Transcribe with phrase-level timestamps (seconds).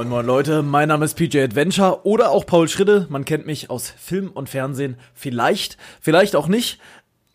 [0.00, 3.06] Moin moin Leute, mein Name ist PJ Adventure oder auch Paul Schritte.
[3.10, 4.96] Man kennt mich aus Film und Fernsehen.
[5.12, 6.80] Vielleicht, vielleicht auch nicht.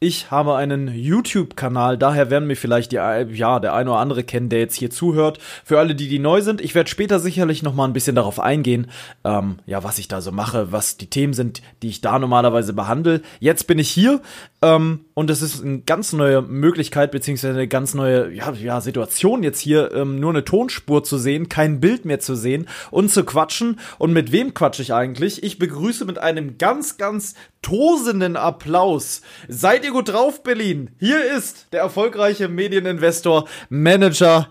[0.08, 4.50] Ich habe einen YouTube-Kanal, daher werden mir vielleicht die, ja, der eine oder andere kennen,
[4.50, 5.40] der jetzt hier zuhört.
[5.64, 8.40] Für alle, die, die neu sind, ich werde später sicherlich noch mal ein bisschen darauf
[8.40, 8.92] eingehen,
[9.24, 12.74] ähm, ja, was ich da so mache, was die Themen sind, die ich da normalerweise
[12.74, 13.24] behandle.
[13.40, 14.22] Jetzt bin ich hier
[14.62, 19.42] ähm, und es ist eine ganz neue Möglichkeit, beziehungsweise eine ganz neue ja, ja, Situation,
[19.42, 23.24] jetzt hier ähm, nur eine Tonspur zu sehen, kein Bild mehr zu sehen und zu
[23.24, 23.80] quatschen.
[23.98, 25.42] Und mit wem quatsche ich eigentlich?
[25.42, 27.34] Ich begrüße mit einem ganz, ganz
[27.66, 29.24] tosenden Applaus.
[29.48, 30.92] Seid ihr gut drauf, Berlin?
[31.00, 34.50] Hier ist der erfolgreiche Medieninvestor, Manager,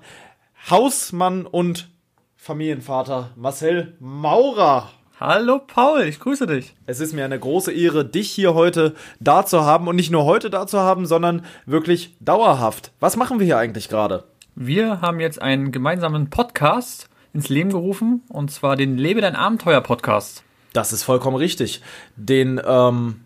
[0.69, 1.89] Hausmann und
[2.35, 4.91] Familienvater Marcel Maurer.
[5.21, 6.75] Hallo Paul, ich grüße dich.
[6.87, 10.25] Es ist mir eine große Ehre, dich hier heute da zu haben und nicht nur
[10.25, 12.91] heute da zu haben, sondern wirklich dauerhaft.
[12.99, 14.25] Was machen wir hier eigentlich gerade?
[14.57, 19.83] Wir haben jetzt einen gemeinsamen Podcast ins Leben gerufen und zwar den Lebe dein Abenteuer
[19.83, 20.43] Podcast.
[20.75, 21.81] Das ist vollkommen richtig.
[22.17, 23.21] Den ähm,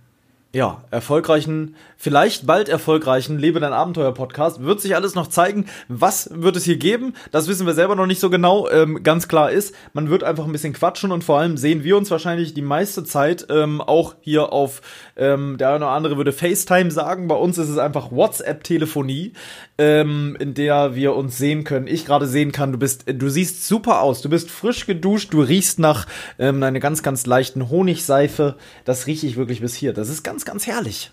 [0.52, 4.62] ja, erfolgreichen, vielleicht bald erfolgreichen Lebe dein Abenteuer Podcast.
[4.62, 5.66] Wird sich alles noch zeigen.
[5.88, 7.12] Was wird es hier geben?
[7.30, 8.70] Das wissen wir selber noch nicht so genau.
[8.70, 11.98] Ähm, ganz klar ist, man wird einfach ein bisschen quatschen und vor allem sehen wir
[11.98, 14.80] uns wahrscheinlich die meiste Zeit ähm, auch hier auf,
[15.16, 17.28] ähm, der eine oder andere würde FaceTime sagen.
[17.28, 19.34] Bei uns ist es einfach WhatsApp-Telefonie,
[19.76, 21.86] ähm, in der wir uns sehen können.
[21.86, 24.22] Ich gerade sehen kann, du bist, du siehst super aus.
[24.22, 26.06] Du bist frisch geduscht, du riechst nach
[26.38, 28.56] ähm, einer ganz, ganz leichten Honigseife.
[28.86, 29.92] Das rieche ich wirklich bis hier.
[29.92, 31.10] Das ist ganz ganz, ganz herrlich.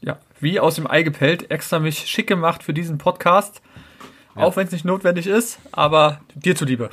[0.00, 3.60] Ja, wie aus dem Ei gepellt, extra mich schick gemacht für diesen Podcast.
[4.36, 4.44] Ja.
[4.44, 6.90] Auch wenn es nicht notwendig ist, aber dir zuliebe.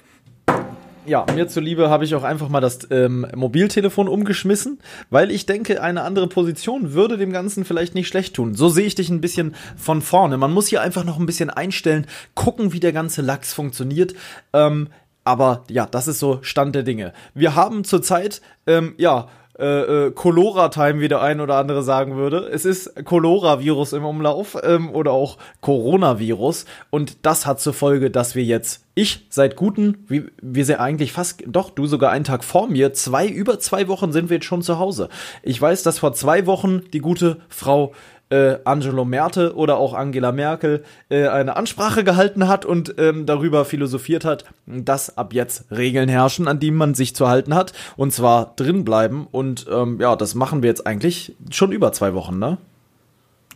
[1.06, 4.80] Ja, mir zuliebe habe ich auch einfach mal das ähm, Mobiltelefon umgeschmissen,
[5.12, 8.56] weil ich denke, eine andere Position würde dem Ganzen vielleicht nicht schlecht tun.
[8.56, 10.38] So sehe ich dich ein bisschen von vorne.
[10.38, 14.16] Man muss hier einfach noch ein bisschen einstellen, gucken, wie der ganze Lachs funktioniert.
[14.52, 14.88] Ähm,
[15.24, 17.14] aber ja, das ist so Stand der Dinge.
[17.36, 19.28] Wir haben zurzeit, ähm, ja,
[19.58, 22.50] äh, äh, Cholera-Time, wie der ein oder andere sagen würde.
[22.52, 26.66] Es ist Cholera-Virus im Umlauf ähm, oder auch Coronavirus.
[26.90, 31.14] Und das hat zur Folge, dass wir jetzt, ich seit guten, wie wir sind eigentlich
[31.14, 34.46] fast, doch, du sogar einen Tag vor mir, zwei, über zwei Wochen sind wir jetzt
[34.46, 35.10] schon zu Hause.
[35.42, 37.94] Ich weiß, dass vor zwei Wochen die gute Frau
[38.30, 43.66] äh, Angelo Merte oder auch Angela Merkel äh, eine Ansprache gehalten hat und ähm, darüber
[43.66, 48.12] philosophiert hat, dass ab jetzt Regeln herrschen, an die man sich zu halten hat und
[48.12, 52.40] zwar drin bleiben und ähm, ja, das machen wir jetzt eigentlich schon über zwei Wochen,
[52.40, 52.58] ne?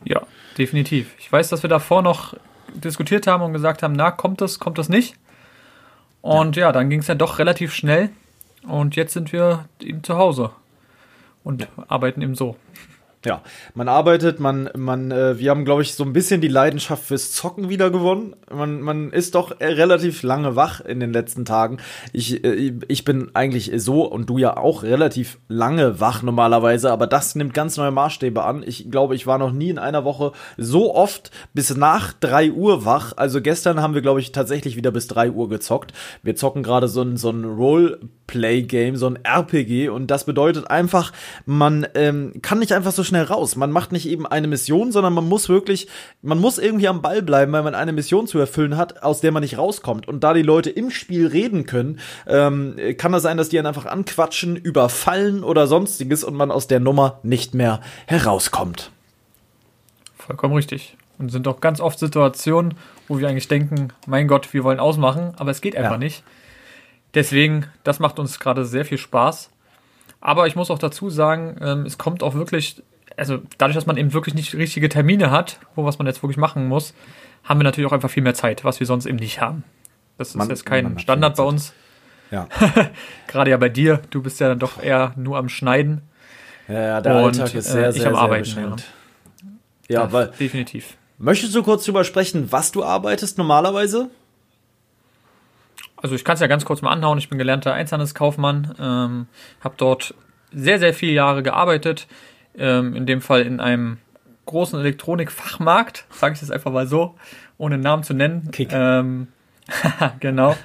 [0.06, 0.22] Ja,
[0.58, 1.14] definitiv.
[1.20, 2.36] Ich weiß, dass wir davor noch
[2.74, 5.16] diskutiert haben und gesagt haben, na, kommt das, kommt das nicht?
[6.22, 8.10] Und ja, ja dann ging es ja doch relativ schnell
[8.68, 10.52] und jetzt sind wir eben zu Hause
[11.44, 11.68] und ja.
[11.88, 12.56] arbeiten eben so
[13.26, 13.42] ja,
[13.74, 17.34] man arbeitet, man, man, äh, wir haben, glaube ich, so ein bisschen die Leidenschaft fürs
[17.34, 18.34] Zocken wieder gewonnen.
[18.50, 21.80] Man, man ist doch relativ lange wach in den letzten Tagen.
[22.14, 27.08] Ich, äh, ich bin eigentlich so und du ja auch relativ lange wach normalerweise, aber
[27.08, 28.64] das nimmt ganz neue Maßstäbe an.
[28.66, 32.86] Ich glaube, ich war noch nie in einer Woche so oft bis nach drei Uhr
[32.86, 33.12] wach.
[33.18, 35.92] Also gestern haben wir, glaube ich, tatsächlich wieder bis drei Uhr gezockt.
[36.24, 41.12] Wir zocken gerade so ein, so ein Roleplay-Game, so ein RPG und das bedeutet einfach,
[41.46, 43.56] man ähm, kann nicht einfach so schnell raus.
[43.56, 45.88] Man macht nicht eben eine Mission, sondern man muss wirklich,
[46.22, 49.32] man muss irgendwie am Ball bleiben, weil man eine Mission zu erfüllen hat, aus der
[49.32, 50.08] man nicht rauskommt.
[50.08, 53.66] Und da die Leute im Spiel reden können, ähm, kann das sein, dass die dann
[53.66, 58.92] einfach anquatschen, überfallen oder sonstiges und man aus der Nummer nicht mehr herauskommt.
[60.18, 60.96] Vollkommen richtig.
[61.18, 62.76] Und sind auch ganz oft Situationen,
[63.10, 65.98] wo wir eigentlich denken, mein Gott, wir wollen ausmachen, aber es geht einfach ja.
[65.98, 66.24] nicht.
[67.14, 69.50] Deswegen, das macht uns gerade sehr viel Spaß.
[70.22, 72.82] Aber ich muss auch dazu sagen, ähm, es kommt auch wirklich,
[73.20, 76.38] also dadurch, dass man eben wirklich nicht richtige Termine hat, wo was man jetzt wirklich
[76.38, 76.94] machen muss,
[77.44, 79.64] haben wir natürlich auch einfach viel mehr Zeit, was wir sonst eben nicht haben.
[80.18, 81.74] Das man, ist jetzt kein Standard bei uns.
[82.32, 82.48] Ja.
[83.28, 86.02] Gerade ja bei dir, du bist ja dann doch eher nur am Schneiden.
[86.68, 88.84] Ja, der und, Alltag ist sehr, äh, ich sehr, am sehr Arbeiten, beschränkt.
[89.88, 90.98] Ja, ja weil, definitiv.
[91.18, 94.10] Möchtest du kurz drüber sprechen, was du arbeitest normalerweise?
[95.98, 97.18] Also ich kann es ja ganz kurz mal anhauen.
[97.18, 99.28] Ich bin gelernter Einzelhandelskaufmann, ähm,
[99.62, 100.14] habe dort
[100.52, 102.08] sehr, sehr viele Jahre gearbeitet.
[102.60, 103.98] Ähm, in dem Fall in einem
[104.46, 107.16] großen Elektronikfachmarkt, sage ich das einfach mal so,
[107.58, 108.50] ohne Namen zu nennen.
[108.52, 108.70] Kick.
[108.72, 109.28] Ähm,
[110.20, 110.56] genau.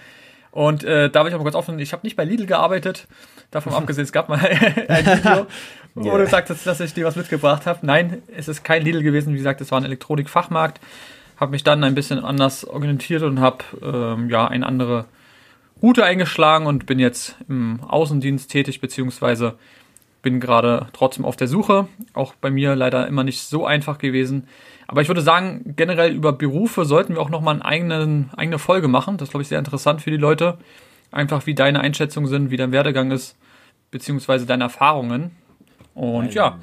[0.51, 3.07] Und äh, da will ich aber kurz offen, ich habe nicht bei Lidl gearbeitet.
[3.51, 4.39] Davon abgesehen, es gab mal
[4.89, 5.47] ein Video,
[5.95, 6.19] wo yeah.
[6.19, 7.81] du sagtest, dass ich dir was mitgebracht habe.
[7.83, 9.35] Nein, es ist kein Lidl gewesen.
[9.35, 10.81] Wie gesagt, es war ein Elektronikfachmarkt.
[11.37, 15.07] Habe mich dann ein bisschen anders orientiert und habe ähm, ja eine andere
[15.83, 19.59] Route eingeschlagen und bin jetzt im Außendienst tätig, beziehungsweise
[20.25, 21.87] bin gerade trotzdem auf der Suche.
[22.15, 24.49] Auch bei mir leider immer nicht so einfach gewesen.
[24.89, 28.89] Aber ich würde sagen, generell über Berufe sollten wir auch nochmal eine eigene, eigene Folge
[28.89, 29.19] machen.
[29.19, 30.59] Das ist, glaube ich, sehr interessant für die Leute.
[31.13, 33.37] einfach wie deine Einschätzungen sind, wie dein Werdegang ist,
[33.91, 35.31] beziehungsweise deine Erfahrungen.
[35.95, 36.33] Und Nein.
[36.33, 36.59] ja,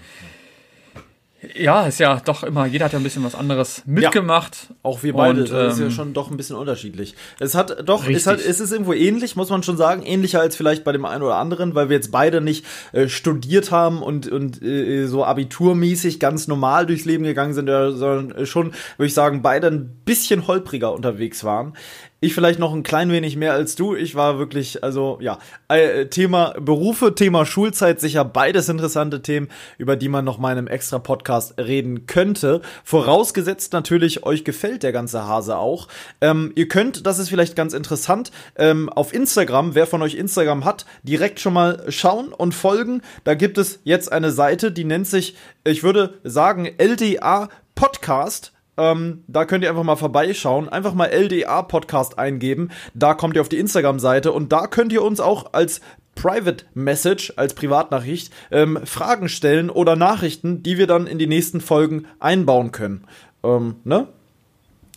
[1.56, 4.68] ja, ist ja doch immer, jeder hat ja ein bisschen was anderes mitgemacht.
[4.70, 7.16] Ja, auch wir beide, und, das ist ja ähm, schon doch ein bisschen unterschiedlich.
[7.40, 10.56] Es hat doch, es, hat, es ist irgendwo ähnlich, muss man schon sagen, ähnlicher als
[10.56, 14.32] vielleicht bei dem einen oder anderen, weil wir jetzt beide nicht äh, studiert haben und,
[14.32, 19.42] und äh, so abiturmäßig ganz normal durchs Leben gegangen sind, sondern schon, würde ich sagen,
[19.42, 21.74] beide ein bisschen holpriger unterwegs waren.
[22.24, 23.96] Ich vielleicht noch ein klein wenig mehr als du.
[23.96, 25.40] Ich war wirklich, also ja,
[25.70, 29.48] äh, Thema Berufe, Thema Schulzeit, sicher beides interessante Themen,
[29.80, 32.62] über die man noch mal in einem extra Podcast reden könnte.
[32.84, 35.88] Vorausgesetzt natürlich, euch gefällt der ganze Hase auch.
[36.22, 40.64] Ähm, ihr könnt, das ist vielleicht ganz interessant, ähm, auf Instagram, wer von euch Instagram
[40.64, 43.02] hat, direkt schon mal schauen und folgen.
[43.24, 48.52] Da gibt es jetzt eine Seite, die nennt sich, ich würde sagen, LDA Podcast
[48.82, 50.68] ähm, da könnt ihr einfach mal vorbeischauen.
[50.68, 52.70] Einfach mal LDA Podcast eingeben.
[52.96, 55.82] Da kommt ihr auf die Instagram-Seite und da könnt ihr uns auch als
[56.16, 61.62] Private Message, als Privatnachricht, ähm, Fragen stellen oder Nachrichten, die wir dann in die nächsten
[61.62, 63.06] Folgen einbauen können.
[63.44, 64.08] Ähm, ne?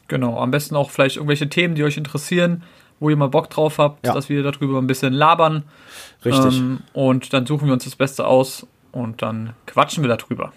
[0.09, 2.63] Genau, am besten auch vielleicht irgendwelche Themen, die euch interessieren,
[3.01, 4.15] wo ihr mal Bock drauf habt, ja.
[4.15, 5.65] dass wir darüber ein bisschen labern.
[6.25, 6.59] Richtig.
[6.59, 10.53] Ähm, und dann suchen wir uns das Beste aus und dann quatschen wir darüber.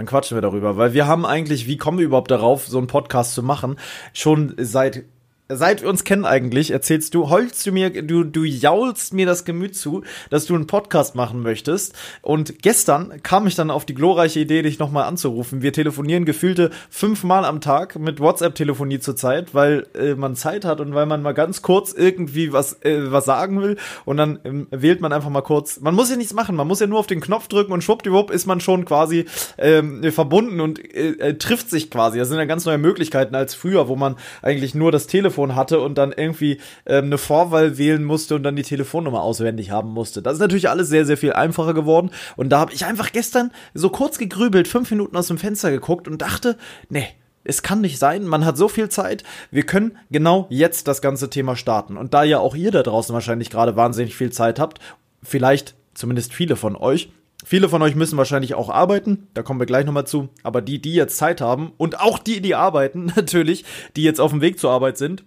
[0.00, 2.86] Dann quatschen wir darüber, weil wir haben eigentlich, wie kommen wir überhaupt darauf, so einen
[2.86, 3.76] Podcast zu machen,
[4.14, 5.04] schon seit
[5.50, 9.44] seit wir uns kennen eigentlich, erzählst du, holst du mir, du, du jaulst mir das
[9.44, 11.94] Gemüt zu, dass du einen Podcast machen möchtest.
[12.22, 15.62] Und gestern kam ich dann auf die glorreiche Idee, dich nochmal anzurufen.
[15.62, 20.94] Wir telefonieren gefühlte fünfmal am Tag mit WhatsApp-Telefonie zurzeit, weil äh, man Zeit hat und
[20.94, 23.76] weil man mal ganz kurz irgendwie was, äh, was sagen will.
[24.04, 25.80] Und dann ähm, wählt man einfach mal kurz.
[25.80, 28.30] Man muss ja nichts machen, man muss ja nur auf den Knopf drücken und schwuppdiwupp
[28.30, 29.26] ist man schon quasi
[29.58, 32.18] ähm, verbunden und äh, äh trifft sich quasi.
[32.18, 35.56] Das sind ja ganz neue Möglichkeiten als früher, wo man eigentlich nur das Telefon Telefon
[35.56, 39.90] hatte und dann irgendwie ähm, eine Vorwahl wählen musste und dann die Telefonnummer auswendig haben
[39.90, 40.22] musste.
[40.22, 42.10] Das ist natürlich alles sehr, sehr viel einfacher geworden.
[42.36, 46.08] Und da habe ich einfach gestern so kurz gegrübelt, fünf Minuten aus dem Fenster geguckt
[46.08, 46.56] und dachte,
[46.88, 47.06] nee,
[47.42, 51.30] es kann nicht sein, man hat so viel Zeit, wir können genau jetzt das ganze
[51.30, 51.96] Thema starten.
[51.96, 54.78] Und da ja auch ihr da draußen wahrscheinlich gerade wahnsinnig viel Zeit habt,
[55.22, 57.10] vielleicht zumindest viele von euch,
[57.44, 60.28] Viele von euch müssen wahrscheinlich auch arbeiten, da kommen wir gleich nochmal zu.
[60.42, 63.64] Aber die, die jetzt Zeit haben und auch die, die arbeiten, natürlich,
[63.96, 65.24] die jetzt auf dem Weg zur Arbeit sind,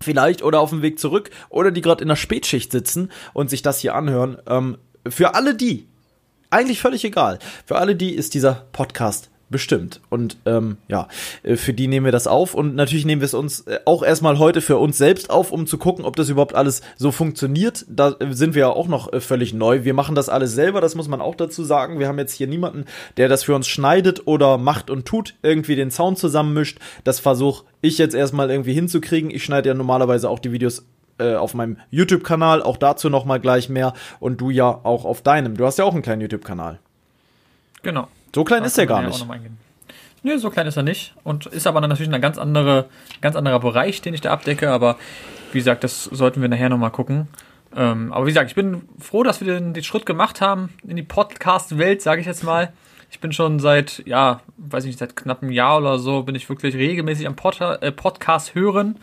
[0.00, 3.62] vielleicht oder auf dem Weg zurück oder die gerade in der Spätschicht sitzen und sich
[3.62, 4.38] das hier anhören.
[4.46, 4.78] Ähm,
[5.08, 5.88] für alle die,
[6.50, 10.00] eigentlich völlig egal, für alle die ist dieser Podcast bestimmt.
[10.10, 11.06] Und ähm, ja,
[11.44, 14.02] äh, für die nehmen wir das auf und natürlich nehmen wir es uns äh, auch
[14.02, 17.84] erstmal heute für uns selbst auf, um zu gucken, ob das überhaupt alles so funktioniert.
[17.88, 19.84] Da äh, sind wir ja auch noch völlig neu.
[19.84, 22.00] Wir machen das alles selber, das muss man auch dazu sagen.
[22.00, 25.76] Wir haben jetzt hier niemanden, der das für uns schneidet oder macht und tut, irgendwie
[25.76, 26.78] den Sound zusammenmischt.
[27.04, 29.30] Das versuche ich jetzt erstmal irgendwie hinzukriegen.
[29.30, 30.84] Ich schneide ja normalerweise auch die Videos
[31.18, 35.56] auf meinem YouTube-Kanal, auch dazu nochmal gleich mehr und du ja auch auf deinem.
[35.56, 36.80] Du hast ja auch einen kleinen YouTube-Kanal.
[37.82, 38.08] Genau.
[38.34, 39.26] So klein ist er gar nicht.
[40.24, 41.14] Nö, so klein ist er nicht.
[41.24, 42.86] Und ist aber dann natürlich ein ganz, andere,
[43.20, 44.70] ganz anderer Bereich, den ich da abdecke.
[44.70, 44.96] Aber
[45.52, 47.28] wie gesagt, das sollten wir nachher nochmal gucken.
[47.74, 50.96] Ähm, aber wie gesagt, ich bin froh, dass wir den, den Schritt gemacht haben in
[50.96, 52.72] die Podcast-Welt, sage ich jetzt mal.
[53.10, 56.34] Ich bin schon seit, ja, weiß ich nicht, seit knapp einem Jahr oder so, bin
[56.34, 58.96] ich wirklich regelmäßig am Pod äh, Podcast hören.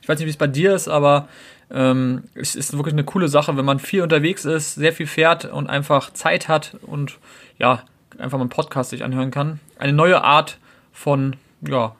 [0.00, 1.28] Ich weiß nicht, wie es bei dir ist, aber
[1.70, 5.46] ähm, es ist wirklich eine coole Sache, wenn man viel unterwegs ist, sehr viel fährt
[5.46, 7.18] und einfach Zeit hat und
[7.58, 7.82] ja,
[8.18, 9.60] einfach mal einen Podcast sich anhören kann.
[9.78, 10.58] Eine neue Art
[10.92, 11.94] von, ja,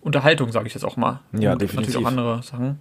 [0.00, 1.20] Unterhaltung, sage ich jetzt auch mal.
[1.32, 1.94] Ja, und definitiv.
[1.94, 2.80] Natürlich auch andere Sachen.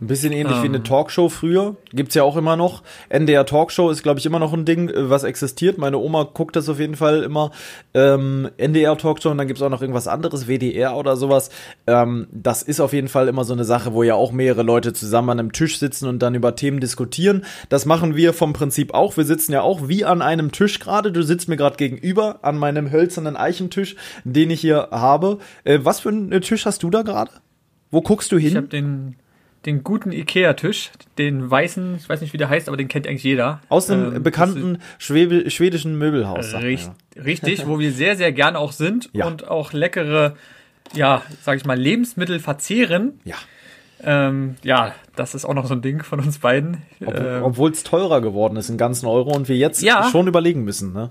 [0.00, 0.62] Ein bisschen ähnlich ähm.
[0.62, 0.84] wie eine ähm.
[0.84, 1.76] Talkshow früher.
[1.92, 2.82] Gibt's ja auch immer noch.
[3.10, 5.76] NDR Talkshow ist, glaube ich, immer noch ein Ding, äh, was existiert.
[5.76, 7.50] Meine Oma guckt das auf jeden Fall immer.
[7.92, 11.50] Ähm, NDR Talkshow und dann gibt's auch noch irgendwas anderes, WDR oder sowas.
[11.86, 14.94] Ähm, das ist auf jeden Fall immer so eine Sache, wo ja auch mehrere Leute
[14.94, 17.44] zusammen an einem Tisch sitzen und dann über Themen diskutieren.
[17.68, 19.18] Das machen wir vom Prinzip auch.
[19.18, 21.12] Wir sitzen ja auch wie an einem Tisch gerade.
[21.12, 25.38] Du sitzt mir gerade gegenüber an meinem hölzernen Eichentisch, den ich hier habe.
[25.64, 27.32] Äh, was für einen Tisch hast du da gerade?
[27.90, 28.50] Wo guckst du hin?
[28.50, 29.16] Ich habe den
[29.66, 33.24] den guten Ikea-Tisch, den weißen, ich weiß nicht, wie der heißt, aber den kennt eigentlich
[33.24, 33.60] jeder.
[33.68, 36.54] Aus dem ähm, bekannten Schwebe, schwedischen Möbelhaus.
[36.54, 37.22] Richtig, ja.
[37.22, 39.26] richtig, wo wir sehr, sehr gern auch sind ja.
[39.26, 40.36] und auch leckere,
[40.94, 43.20] ja, sag ich mal, Lebensmittel verzehren.
[43.24, 43.36] Ja.
[44.02, 46.82] Ähm, ja, das ist auch noch so ein Ding von uns beiden.
[47.42, 50.94] Obwohl es teurer geworden ist in ganzen Euro und wir jetzt ja, schon überlegen müssen,
[50.94, 51.10] ne?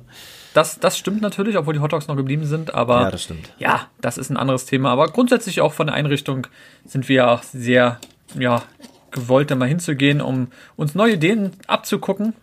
[0.56, 3.02] Das, das stimmt natürlich, obwohl die Hotdogs noch geblieben sind, aber.
[3.02, 3.54] Ja, das stimmt.
[3.60, 4.90] Ja, das ist ein anderes Thema.
[4.90, 6.48] Aber grundsätzlich auch von der Einrichtung
[6.86, 8.00] sind wir auch sehr
[8.38, 8.64] ja,
[9.12, 12.34] gewollt, da mal hinzugehen, um uns neue Ideen abzugucken.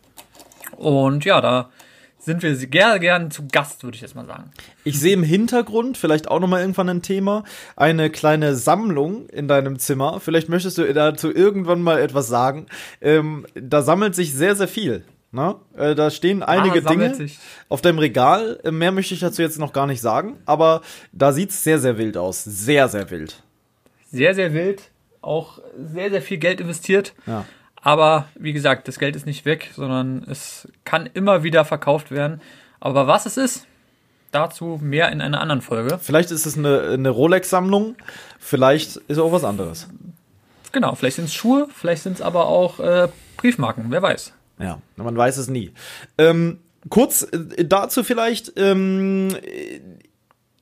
[0.76, 1.70] Und ja, da
[2.18, 4.50] sind wir gerne gern zu Gast, würde ich jetzt mal sagen.
[4.82, 7.44] Ich sehe im Hintergrund, vielleicht auch nochmal irgendwann ein Thema,
[7.76, 10.18] eine kleine Sammlung in deinem Zimmer.
[10.18, 12.66] Vielleicht möchtest du dazu irgendwann mal etwas sagen.
[13.00, 15.04] Ähm, da sammelt sich sehr, sehr viel.
[15.30, 15.54] Ne?
[15.76, 17.38] Äh, da stehen einige Ah, Dinge sich.
[17.68, 18.58] auf deinem Regal.
[18.64, 20.80] Äh, Mehr möchte ich dazu jetzt noch gar nicht sagen, aber
[21.12, 22.42] da sieht's sehr, sehr wild aus.
[22.42, 23.42] Sehr, sehr wild.
[24.10, 24.82] Sehr, sehr wild.
[25.26, 27.14] Auch sehr, sehr viel Geld investiert.
[27.26, 27.44] Ja.
[27.82, 32.40] Aber wie gesagt, das Geld ist nicht weg, sondern es kann immer wieder verkauft werden.
[32.80, 33.66] Aber was es ist,
[34.30, 35.98] dazu mehr in einer anderen Folge.
[36.00, 37.96] Vielleicht ist es eine, eine Rolex-Sammlung,
[38.38, 39.88] vielleicht ist auch was anderes.
[40.72, 44.32] Genau, vielleicht sind es Schuhe, vielleicht sind es aber auch äh, Briefmarken, wer weiß.
[44.58, 45.72] Ja, man weiß es nie.
[46.18, 49.80] Ähm, kurz äh, dazu vielleicht, ähm, äh,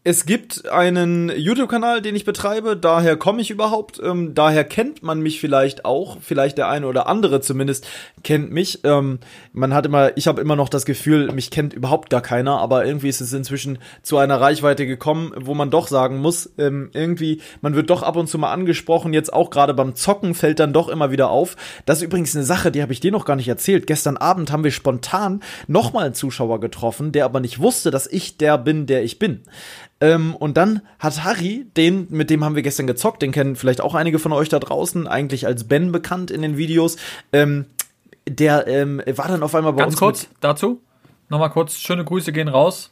[0.07, 5.21] es gibt einen YouTube-Kanal, den ich betreibe, daher komme ich überhaupt, ähm, daher kennt man
[5.21, 7.87] mich vielleicht auch, vielleicht der eine oder andere zumindest
[8.23, 8.81] kennt mich.
[8.85, 9.19] Ähm,
[9.55, 12.85] man hat immer, ich habe immer noch das Gefühl, mich kennt überhaupt gar keiner, aber
[12.85, 17.41] irgendwie ist es inzwischen zu einer Reichweite gekommen, wo man doch sagen muss, ähm, irgendwie,
[17.63, 20.75] man wird doch ab und zu mal angesprochen, jetzt auch gerade beim Zocken fällt dann
[20.75, 21.57] doch immer wieder auf.
[21.87, 23.87] Das ist übrigens eine Sache, die habe ich dir noch gar nicht erzählt.
[23.87, 28.37] Gestern Abend haben wir spontan nochmal einen Zuschauer getroffen, der aber nicht wusste, dass ich
[28.37, 29.41] der bin, der ich bin.
[30.01, 33.81] Ähm, und dann hat Harry, den, mit dem haben wir gestern gezockt, den kennen vielleicht
[33.81, 36.97] auch einige von euch da draußen, eigentlich als Ben bekannt in den Videos,
[37.33, 37.67] ähm,
[38.29, 40.01] der ähm, war dann auf einmal bei Ganz uns.
[40.01, 40.83] kurz dazu,
[41.29, 42.91] nochmal kurz, schöne Grüße gehen raus.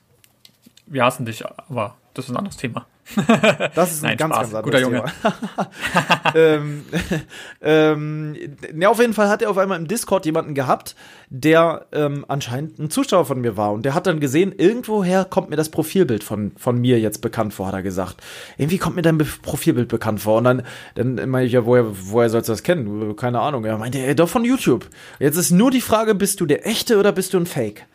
[0.87, 2.87] Wir hassen dich, aber das ist ein anderes Thema.
[3.75, 4.51] Das ist ein Nein, ganz, Spaß.
[4.53, 6.33] ganz Guter anderes Thema.
[6.35, 6.85] ähm,
[7.61, 8.37] ähm,
[8.73, 10.95] ne, auf jeden Fall hat er auf einmal im Discord jemanden gehabt,
[11.29, 13.73] der ähm, anscheinend ein Zuschauer von mir war.
[13.73, 17.55] Und der hat dann gesehen, irgendwoher kommt mir das Profilbild von, von mir jetzt bekannt
[17.55, 18.17] vor, hat er gesagt.
[18.57, 20.39] Irgendwie kommt mir dein Profilbild bekannt vor.
[20.39, 20.63] Und dann,
[20.95, 23.17] dann meine ich ja, woher, woher sollst du das kennen?
[23.17, 23.65] Keine Ahnung.
[23.65, 24.89] Er meinte, ey, doch von YouTube.
[25.19, 27.87] Jetzt ist nur die Frage, bist du der echte oder bist du ein Fake?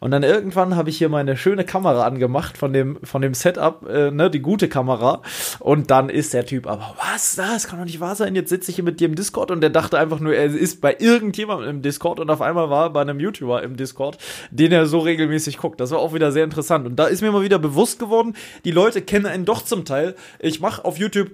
[0.00, 3.86] Und dann irgendwann habe ich hier meine schöne Kamera angemacht von dem, von dem Setup,
[3.86, 5.20] äh, ne, die gute Kamera.
[5.58, 8.34] Und dann ist der Typ, aber was, das kann doch nicht wahr sein.
[8.34, 10.80] Jetzt sitze ich hier mit dir im Discord und der dachte einfach nur, er ist
[10.80, 14.16] bei irgendjemandem im Discord und auf einmal war er bei einem YouTuber im Discord,
[14.50, 15.80] den er so regelmäßig guckt.
[15.80, 16.86] Das war auch wieder sehr interessant.
[16.86, 20.14] Und da ist mir mal wieder bewusst geworden, die Leute kennen einen doch zum Teil.
[20.38, 21.30] Ich mache auf YouTube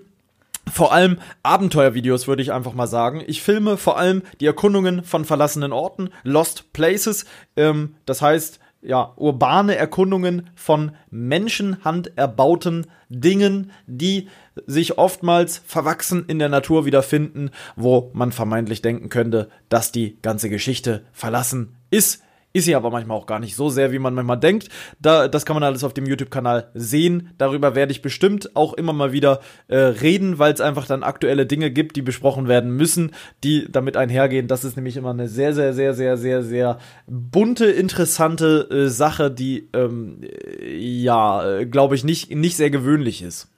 [0.70, 3.22] vor allem Abenteuervideos, würde ich einfach mal sagen.
[3.26, 7.24] Ich filme vor allem die Erkundungen von verlassenen Orten, Lost Places.
[7.56, 14.28] Ähm, das heißt, ja, urbane Erkundungen von Menschenhand erbauten Dingen, die
[14.66, 20.50] sich oftmals verwachsen in der Natur wiederfinden, wo man vermeintlich denken könnte, dass die ganze
[20.50, 22.22] Geschichte verlassen ist.
[22.56, 24.70] Ist sie aber manchmal auch gar nicht so sehr, wie man manchmal denkt.
[24.98, 27.28] Da, das kann man alles auf dem YouTube-Kanal sehen.
[27.36, 31.44] Darüber werde ich bestimmt auch immer mal wieder äh, reden, weil es einfach dann aktuelle
[31.44, 33.12] Dinge gibt, die besprochen werden müssen,
[33.44, 34.48] die damit einhergehen.
[34.48, 39.30] Das ist nämlich immer eine sehr, sehr, sehr, sehr, sehr, sehr bunte, interessante äh, Sache,
[39.30, 43.48] die ähm, äh, ja, glaube ich, nicht, nicht sehr gewöhnlich ist.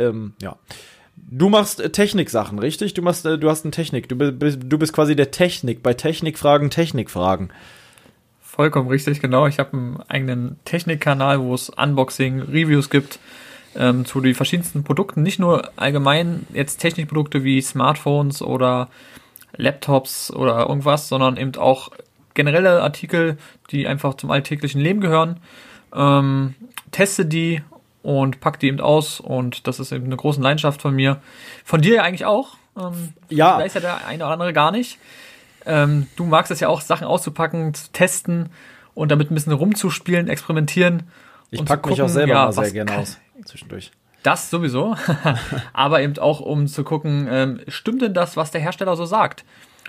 [0.00, 0.56] Ähm, ja.
[1.16, 2.94] Du machst äh, Techniksachen, richtig?
[2.94, 4.08] Du machst, äh, du hast eine Technik.
[4.08, 5.84] Du, bi- bist- du bist quasi der Technik.
[5.84, 7.52] Bei Technikfragen Technikfragen.
[8.50, 9.46] Vollkommen richtig, genau.
[9.46, 13.20] Ich habe einen eigenen Technikkanal, wo es Unboxing, Reviews gibt
[13.76, 15.22] ähm, zu den verschiedensten Produkten.
[15.22, 18.88] Nicht nur allgemein jetzt Technikprodukte wie Smartphones oder
[19.56, 21.90] Laptops oder irgendwas, sondern eben auch
[22.34, 23.38] generelle Artikel,
[23.70, 25.38] die einfach zum alltäglichen Leben gehören.
[25.94, 26.56] Ähm,
[26.90, 27.62] teste die
[28.02, 31.20] und pack die eben aus und das ist eben eine große Leidenschaft von mir.
[31.64, 32.56] Von dir ja eigentlich auch.
[32.76, 33.58] Ähm, Ja.
[33.58, 34.98] Weiß ja der eine oder andere gar nicht.
[35.66, 38.50] Ähm, du magst es ja auch, Sachen auszupacken, zu testen
[38.94, 41.04] und damit ein bisschen rumzuspielen, experimentieren.
[41.50, 43.18] Ich und pack zu mich auch selber ja, mal sehr gerne aus.
[43.44, 43.90] Zwischendurch.
[44.22, 44.96] Das sowieso.
[45.72, 49.44] Aber eben auch, um zu gucken, ähm, stimmt denn das, was der Hersteller so sagt?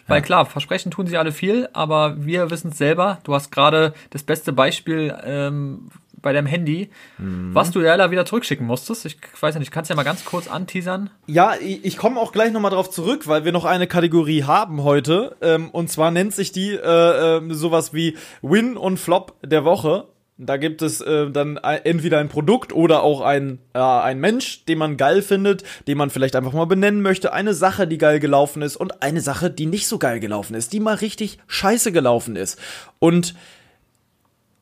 [0.07, 3.19] Weil klar, Versprechen tun sie alle viel, aber wir wissen es selber.
[3.23, 5.89] Du hast gerade das beste Beispiel ähm,
[6.21, 7.53] bei deinem Handy, Mhm.
[7.53, 9.05] was du ja leider wieder zurückschicken musstest.
[9.05, 11.09] Ich weiß ja nicht, kannst ja mal ganz kurz anteasern.
[11.27, 14.83] Ja, ich, ich komme auch gleich nochmal drauf zurück, weil wir noch eine Kategorie haben
[14.83, 15.35] heute.
[15.41, 20.05] Ähm, und zwar nennt sich die äh, ähm, sowas wie Win und Flop der Woche.
[20.43, 24.79] Da gibt es äh, dann entweder ein Produkt oder auch ein, äh, ein Mensch, den
[24.79, 27.31] man geil findet, den man vielleicht einfach mal benennen möchte.
[27.31, 30.73] Eine Sache, die geil gelaufen ist und eine Sache, die nicht so geil gelaufen ist,
[30.73, 32.57] die mal richtig scheiße gelaufen ist.
[32.97, 33.35] Und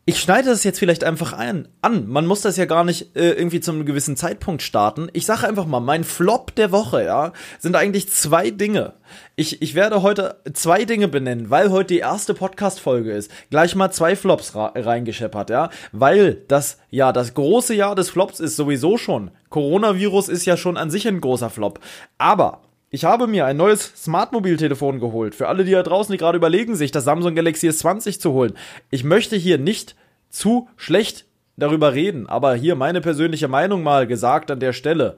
[0.10, 2.08] ich schneide das jetzt vielleicht einfach ein, an.
[2.08, 5.08] Man muss das ja gar nicht äh, irgendwie zu einem gewissen Zeitpunkt starten.
[5.14, 8.94] Ich sage einfach mal, mein Flop der Woche, ja, sind eigentlich zwei Dinge.
[9.36, 13.30] Ich, ich werde heute zwei Dinge benennen, weil heute die erste Podcast-Folge ist.
[13.52, 15.70] Gleich mal zwei Flops reingescheppert, ja.
[15.92, 19.30] Weil das, ja, das große Jahr des Flops ist sowieso schon.
[19.50, 21.82] Coronavirus ist ja schon an sich ein großer Flop.
[22.18, 22.62] Aber
[22.92, 25.36] ich habe mir ein neues Smart-Mobiltelefon geholt.
[25.36, 28.54] Für alle, die da draußen, die gerade überlegen, sich das Samsung Galaxy S20 zu holen.
[28.90, 29.96] Ich möchte hier nicht
[30.30, 31.26] zu schlecht
[31.58, 32.28] darüber reden.
[32.28, 35.18] Aber hier meine persönliche Meinung mal gesagt an der Stelle.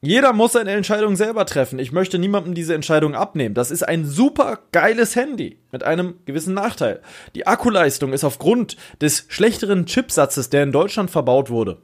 [0.00, 1.80] Jeder muss seine Entscheidung selber treffen.
[1.80, 3.54] Ich möchte niemandem diese Entscheidung abnehmen.
[3.54, 7.00] Das ist ein super geiles Handy mit einem gewissen Nachteil.
[7.34, 11.78] Die Akkuleistung ist aufgrund des schlechteren Chipsatzes, der in Deutschland verbaut wurde,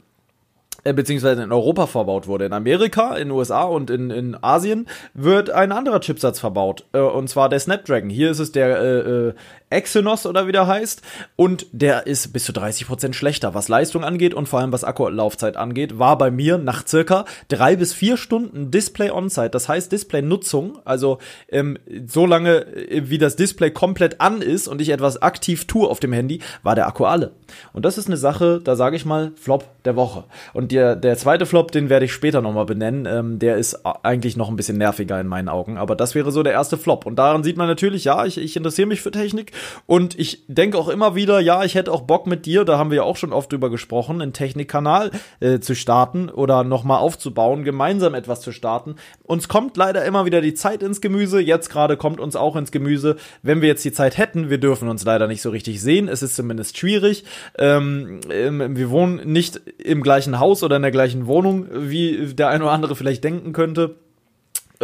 [0.92, 2.44] beziehungsweise in Europa verbaut wurde.
[2.44, 6.84] In Amerika, in USA und in, in Asien wird ein anderer Chipsatz verbaut.
[6.92, 8.10] Äh, und zwar der Snapdragon.
[8.10, 9.34] Hier ist es der äh, äh,
[9.74, 11.02] Exynos oder wie der heißt.
[11.36, 15.56] Und der ist bis zu 30% schlechter, was Leistung angeht und vor allem was Akkulaufzeit
[15.56, 15.98] angeht.
[15.98, 19.50] War bei mir nach circa drei bis vier Stunden Display On-Site.
[19.50, 20.78] Das heißt Display-Nutzung.
[20.84, 25.66] Also ähm, so lange, äh, wie das Display komplett an ist und ich etwas aktiv
[25.66, 27.32] tue auf dem Handy, war der Akku alle.
[27.72, 30.24] Und das ist eine Sache, da sage ich mal, Flop der Woche.
[30.52, 33.06] Und der, der zweite Flop, den werde ich später nochmal benennen.
[33.06, 35.76] Ähm, der ist eigentlich noch ein bisschen nerviger in meinen Augen.
[35.76, 37.06] Aber das wäre so der erste Flop.
[37.06, 39.52] Und daran sieht man natürlich, ja, ich, ich interessiere mich für Technik
[39.86, 42.90] und ich denke auch immer wieder, ja, ich hätte auch Bock mit dir, da haben
[42.90, 47.64] wir ja auch schon oft drüber gesprochen, einen Technikkanal äh, zu starten oder nochmal aufzubauen,
[47.64, 48.96] gemeinsam etwas zu starten.
[49.24, 51.40] Uns kommt leider immer wieder die Zeit ins Gemüse.
[51.40, 53.16] Jetzt gerade kommt uns auch ins Gemüse.
[53.42, 56.08] Wenn wir jetzt die Zeit hätten, wir dürfen uns leider nicht so richtig sehen.
[56.08, 57.24] Es ist zumindest schwierig.
[57.58, 62.48] Ähm, ähm wir wohnen nicht im gleichen Haus oder in der gleichen Wohnung, wie der
[62.48, 63.96] ein oder andere vielleicht denken könnte.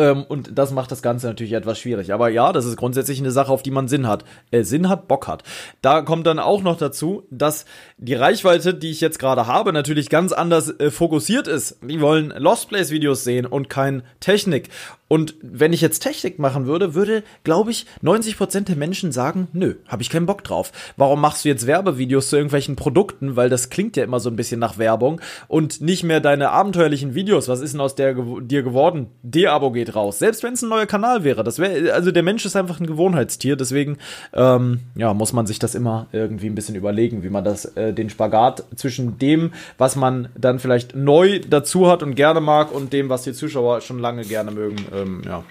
[0.01, 2.15] Ähm, und das macht das Ganze natürlich etwas schwierig.
[2.15, 4.25] Aber ja, das ist grundsätzlich eine Sache, auf die man Sinn hat.
[4.51, 5.43] Äh, Sinn hat, Bock hat.
[5.83, 7.67] Da kommt dann auch noch dazu, dass
[7.99, 11.79] die Reichweite, die ich jetzt gerade habe, natürlich ganz anders äh, fokussiert ist.
[11.83, 14.71] Die wollen Lost Place Videos sehen und kein Technik.
[15.13, 19.75] Und wenn ich jetzt Technik machen würde, würde, glaube ich, 90% der Menschen sagen, nö,
[19.89, 20.71] habe ich keinen Bock drauf.
[20.97, 23.35] Warum machst du jetzt Werbevideos zu irgendwelchen Produkten?
[23.35, 27.17] Weil das klingt ja immer so ein bisschen nach Werbung und nicht mehr deine abenteuerlichen
[27.17, 27.49] Videos.
[27.49, 29.09] Was ist denn aus der dir geworden?
[29.25, 30.21] De-Abo geht raus.
[30.21, 31.43] Selbst wenn es ein neuer Kanal wäre.
[31.43, 33.57] Das wäre, also der Mensch ist einfach ein Gewohnheitstier.
[33.57, 33.99] Deswegen,
[34.33, 37.93] ähm, ja, muss man sich das immer irgendwie ein bisschen überlegen, wie man das, äh,
[37.93, 42.93] den Spagat zwischen dem, was man dann vielleicht neu dazu hat und gerne mag und
[42.93, 45.45] dem, was die Zuschauer schon lange gerne mögen, äh, ähm, ja,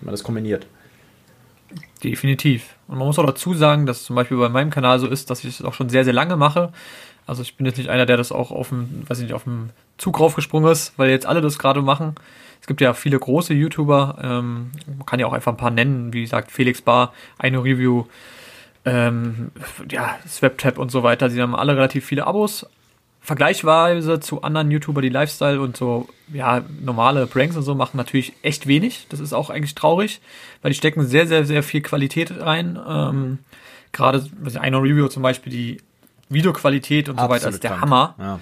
[0.00, 0.66] man das kombiniert.
[2.02, 2.76] Definitiv.
[2.88, 5.44] Und man muss auch dazu sagen, dass zum Beispiel bei meinem Kanal so ist, dass
[5.44, 6.72] ich das auch schon sehr, sehr lange mache.
[7.26, 9.44] Also ich bin jetzt nicht einer, der das auch auf dem, weiß ich nicht, auf
[9.44, 12.14] dem Zug raufgesprungen ist, weil jetzt alle das gerade machen.
[12.60, 16.12] Es gibt ja viele große YouTuber, ähm, man kann ja auch einfach ein paar nennen,
[16.12, 18.04] wie gesagt, Felix Bar, eine Review,
[18.84, 19.50] ähm,
[19.90, 21.30] ja, SwapTap und so weiter.
[21.30, 22.66] Sie haben alle relativ viele Abos,
[23.22, 28.32] vergleichsweise zu anderen YouTuber, die Lifestyle und so, ja, normale Pranks und so machen, natürlich
[28.42, 29.06] echt wenig.
[29.08, 30.20] Das ist auch eigentlich traurig,
[30.60, 32.78] weil die stecken sehr, sehr, sehr viel Qualität rein.
[32.86, 33.38] Ähm,
[33.92, 34.26] Gerade
[34.58, 35.80] eine Review zum Beispiel, die
[36.28, 37.82] Videoqualität und Absolut so weiter ist der krank.
[37.82, 38.14] Hammer.
[38.18, 38.40] Ja.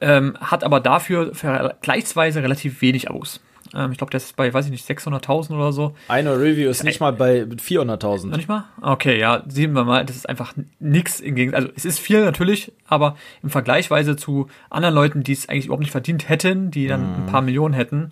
[0.00, 3.40] Ähm, hat aber dafür vergleichsweise relativ wenig Abos.
[3.74, 5.94] Ähm, ich glaube, der ist bei, weiß ich nicht, 600.000 oder so.
[6.08, 8.28] Eine Review ist nicht mal bei 400.000.
[8.28, 8.64] Noch nicht mal?
[8.80, 11.62] Okay, ja, sehen wir mal, das ist einfach nix im Gegensatz.
[11.62, 15.82] Also, es ist viel natürlich, aber im Vergleichweise zu anderen Leuten, die es eigentlich überhaupt
[15.82, 17.14] nicht verdient hätten, die dann mm.
[17.14, 18.10] ein paar Millionen hätten.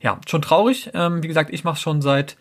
[0.00, 0.90] Ja, schon traurig.
[0.94, 2.36] Ähm, wie gesagt, ich mache schon seit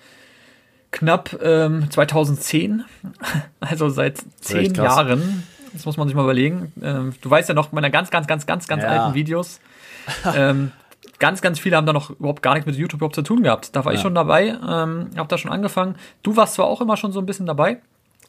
[0.91, 2.83] knapp ähm, 2010,
[3.59, 5.43] also seit zehn Jahren.
[5.73, 6.73] Das muss man sich mal überlegen.
[6.81, 8.89] Ähm, du weißt ja noch meine ganz, ganz, ganz, ganz, ganz ja.
[8.89, 9.61] alten Videos.
[10.35, 10.71] ähm,
[11.19, 13.75] ganz, ganz viele haben da noch überhaupt gar nichts mit YouTube überhaupt zu tun gehabt.
[13.75, 13.97] Da war ja.
[13.97, 15.95] ich schon dabei, ähm, habe da schon angefangen.
[16.23, 17.77] Du warst zwar auch immer schon so ein bisschen dabei,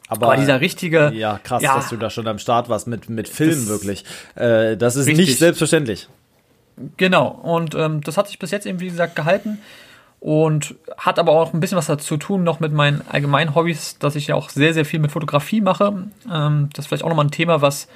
[0.07, 1.11] aber, aber, dieser richtige.
[1.13, 4.05] Ja, krass, ja, dass du da schon am Start warst mit, mit Filmen wirklich.
[4.35, 5.27] Äh, das ist richtig.
[5.27, 6.07] nicht selbstverständlich.
[6.97, 9.59] Genau, und ähm, das hat sich bis jetzt eben, wie gesagt, gehalten
[10.19, 14.15] und hat aber auch ein bisschen was dazu tun noch mit meinen allgemeinen Hobbys, dass
[14.15, 16.07] ich ja auch sehr, sehr viel mit Fotografie mache.
[16.31, 17.87] Ähm, das ist vielleicht auch nochmal ein Thema, was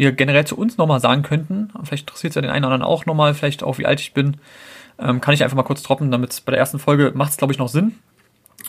[0.00, 1.70] wir generell zu uns nochmal sagen könnten.
[1.84, 4.14] Vielleicht interessiert es ja den einen oder anderen auch nochmal, vielleicht auch wie alt ich
[4.14, 4.38] bin.
[4.98, 7.36] Ähm, kann ich einfach mal kurz droppen, damit es bei der ersten Folge macht es,
[7.36, 7.94] glaube ich, noch Sinn.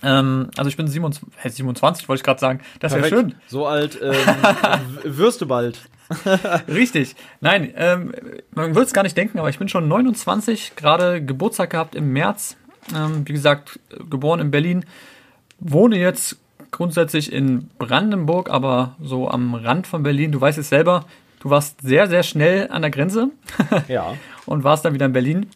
[0.03, 2.59] Ähm, also ich bin 27, äh, 27 wollte ich gerade sagen.
[2.79, 3.35] Das wäre schön.
[3.47, 4.15] So alt ähm,
[5.03, 5.79] wirst du bald.
[6.67, 7.15] Richtig.
[7.39, 8.13] Nein, ähm,
[8.53, 12.11] man würde es gar nicht denken, aber ich bin schon 29, gerade Geburtstag gehabt im
[12.11, 12.57] März.
[12.93, 14.85] Ähm, wie gesagt, geboren in Berlin.
[15.59, 16.37] Wohne jetzt
[16.71, 20.31] grundsätzlich in Brandenburg, aber so am Rand von Berlin.
[20.31, 21.05] Du weißt es selber,
[21.41, 23.29] du warst sehr, sehr schnell an der Grenze.
[23.87, 24.13] ja.
[24.45, 25.47] Und warst dann wieder in Berlin.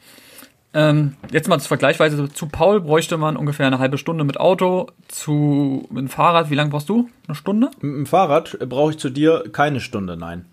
[0.74, 5.88] Ähm, jetzt mal vergleichsweise zu Paul bräuchte man ungefähr eine halbe Stunde mit Auto, zu
[5.90, 7.10] mit dem Fahrrad, wie lange brauchst du?
[7.28, 7.72] Eine Stunde?
[7.80, 10.46] Mit dem Fahrrad brauche ich zu dir keine Stunde, nein.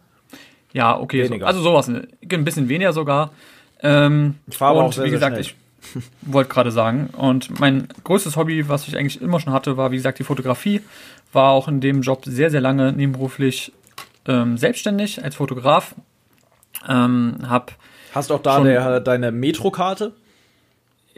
[0.72, 1.26] Ja, okay.
[1.26, 3.32] So, also sowas, ein bisschen weniger sogar.
[3.82, 5.56] Ähm, ich fahre auch sehr, wie gesagt, ich
[6.22, 7.10] wollte gerade sagen.
[7.16, 10.80] Und mein größtes Hobby, was ich eigentlich immer schon hatte, war, wie gesagt, die Fotografie.
[11.32, 13.72] War auch in dem Job sehr, sehr lange nebenberuflich
[14.26, 15.94] ähm, selbstständig als Fotograf.
[16.88, 17.72] Ähm, hab
[18.14, 20.12] Hast auch da der, deine Metrokarte?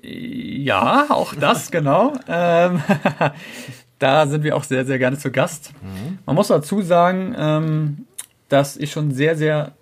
[0.03, 2.13] Ja, auch das, genau.
[2.29, 2.83] Ähm,
[3.99, 5.73] da sind wir auch sehr, sehr gerne zu Gast.
[5.83, 6.19] Mhm.
[6.27, 8.07] Man muss dazu sagen, ähm,
[8.49, 9.73] dass ich schon sehr, sehr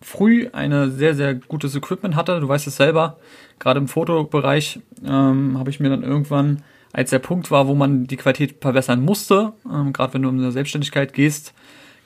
[0.00, 2.40] früh eine sehr, sehr gutes Equipment hatte.
[2.40, 3.18] Du weißt es selber,
[3.58, 6.62] gerade im Fotobereich ähm, habe ich mir dann irgendwann,
[6.92, 10.38] als der Punkt war, wo man die Qualität verbessern musste, ähm, gerade wenn du in
[10.40, 11.52] der Selbstständigkeit gehst,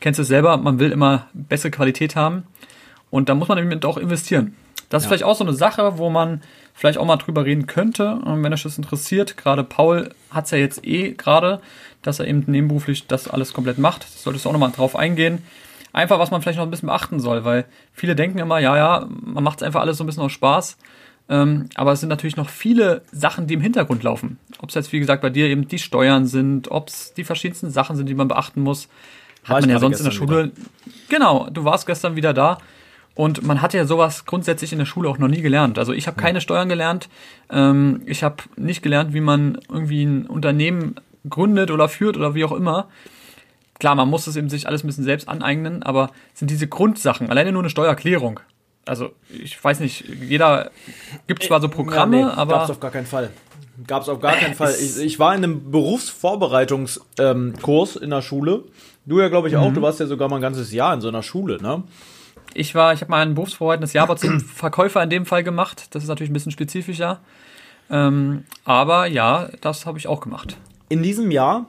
[0.03, 2.45] kennst du es selber, man will immer bessere Qualität haben
[3.11, 4.55] und da muss man eben auch investieren.
[4.91, 6.43] Das ist vielleicht auch so eine Sache, wo man
[6.75, 9.39] vielleicht auch mal drüber reden könnte, wenn euch das interessiert.
[9.39, 11.63] Gerade Paul hat es ja jetzt eh gerade,
[12.03, 14.03] dass er eben nebenberuflich das alles komplett macht.
[14.03, 15.43] Das solltest du auch nochmal drauf eingehen.
[15.95, 19.09] Einfach, was man vielleicht noch ein bisschen beachten soll, weil viele denken immer, ja, ja,
[19.09, 20.77] man macht es einfach alles so ein bisschen aus Spaß.
[21.29, 24.39] Ähm, aber es sind natürlich noch viele Sachen, die im Hintergrund laufen.
[24.59, 27.71] Ob es jetzt, wie gesagt, bei dir eben die Steuern sind, ob es die verschiedensten
[27.71, 28.89] Sachen sind, die man beachten muss.
[29.45, 30.45] Hat man ja sonst in der Schule.
[30.45, 30.53] Wieder.
[31.09, 32.59] Genau, du warst gestern wieder da.
[33.15, 35.79] Und man hat ja sowas grundsätzlich in der Schule auch noch nie gelernt.
[35.79, 37.09] Also ich habe keine Steuern gelernt.
[37.51, 40.95] Ähm, ich habe nicht gelernt, wie man irgendwie ein Unternehmen
[41.29, 42.89] gründet oder führt oder wie auch immer.
[43.79, 47.29] Klar, man muss es eben sich alles ein bisschen selbst aneignen, aber sind diese Grundsachen,
[47.31, 48.41] alleine nur eine Steuererklärung.
[48.87, 50.71] Also ich weiß nicht, jeder
[51.27, 52.53] gibt zwar so Programme, ja, nee, aber.
[52.55, 53.31] Gab's auf gar keinen Fall.
[53.87, 54.75] Gab's auf gar keinen Fall.
[54.81, 58.65] Ich, ich, war in einem Berufsvorbereitungskurs ähm, in der Schule.
[59.07, 59.71] Du ja, glaube ich, auch.
[59.71, 59.75] Mhm.
[59.75, 61.83] Du warst ja sogar mal ein ganzes Jahr in so einer Schule, ne?
[62.55, 65.87] Ich war, ich habe mal ein berufsvorbereitendes Jahr zum Verkäufer in dem Fall gemacht.
[65.91, 67.21] Das ist natürlich ein bisschen spezifischer.
[67.91, 70.57] Ähm, aber ja, das habe ich auch gemacht.
[70.89, 71.67] In diesem Jahr,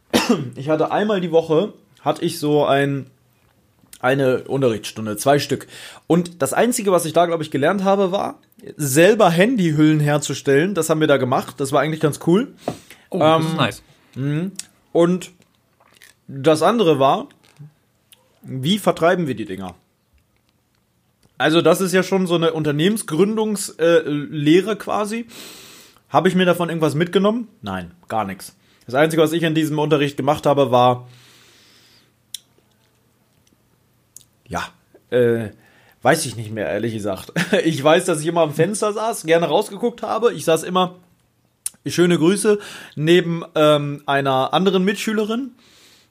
[0.56, 3.10] ich hatte einmal die Woche, hatte ich so ein
[4.00, 5.66] eine Unterrichtsstunde, zwei Stück.
[6.06, 8.38] Und das Einzige, was ich da, glaube ich, gelernt habe, war,
[8.76, 10.74] selber Handyhüllen herzustellen.
[10.74, 11.54] Das haben wir da gemacht.
[11.58, 12.54] Das war eigentlich ganz cool.
[13.10, 13.82] Oh, das ähm, ist nice.
[14.14, 14.52] Mhm.
[14.92, 15.30] Und
[16.28, 17.28] das andere war,
[18.42, 19.74] wie vertreiben wir die Dinger?
[21.38, 25.26] Also das ist ja schon so eine Unternehmensgründungslehre äh, quasi.
[26.08, 27.48] Habe ich mir davon irgendwas mitgenommen?
[27.62, 28.56] Nein, gar nichts.
[28.86, 31.06] Das Einzige, was ich in diesem Unterricht gemacht habe, war
[34.48, 34.66] ja,
[35.10, 35.50] äh,
[36.06, 37.32] weiß ich nicht mehr, ehrlich gesagt.
[37.64, 40.32] Ich weiß, dass ich immer am Fenster saß, gerne rausgeguckt habe.
[40.32, 40.94] Ich saß immer,
[41.84, 42.60] schöne Grüße,
[42.94, 45.50] neben ähm, einer anderen Mitschülerin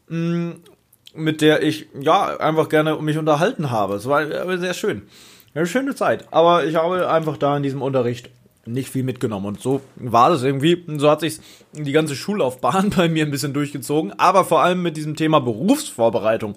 [0.09, 0.51] mm,
[1.13, 3.95] mit der ich ja einfach gerne mich unterhalten habe.
[3.95, 4.27] Es war
[4.57, 5.03] sehr schön.
[5.53, 6.27] Eine schöne Zeit.
[6.31, 8.29] Aber ich habe einfach da in diesem Unterricht
[8.65, 9.45] nicht viel mitgenommen.
[9.45, 10.83] Und so war das irgendwie.
[10.97, 11.39] So hat sich
[11.71, 14.11] die ganze Schullaufbahn bei mir ein bisschen durchgezogen.
[14.19, 16.55] Aber vor allem mit diesem Thema Berufsvorbereitung.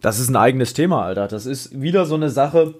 [0.00, 1.28] Das ist ein eigenes Thema, Alter.
[1.28, 2.74] Das ist wieder so eine Sache.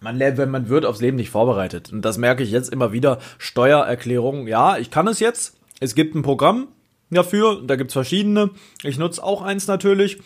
[0.00, 1.92] Man wenn man wird aufs Leben nicht vorbereitet.
[1.92, 3.18] Und das merke ich jetzt immer wieder.
[3.38, 4.46] Steuererklärung.
[4.46, 5.56] Ja, ich kann es jetzt.
[5.80, 6.68] Es gibt ein Programm
[7.10, 7.62] dafür.
[7.64, 8.50] Da gibt's verschiedene.
[8.82, 10.18] Ich nutze auch eins natürlich.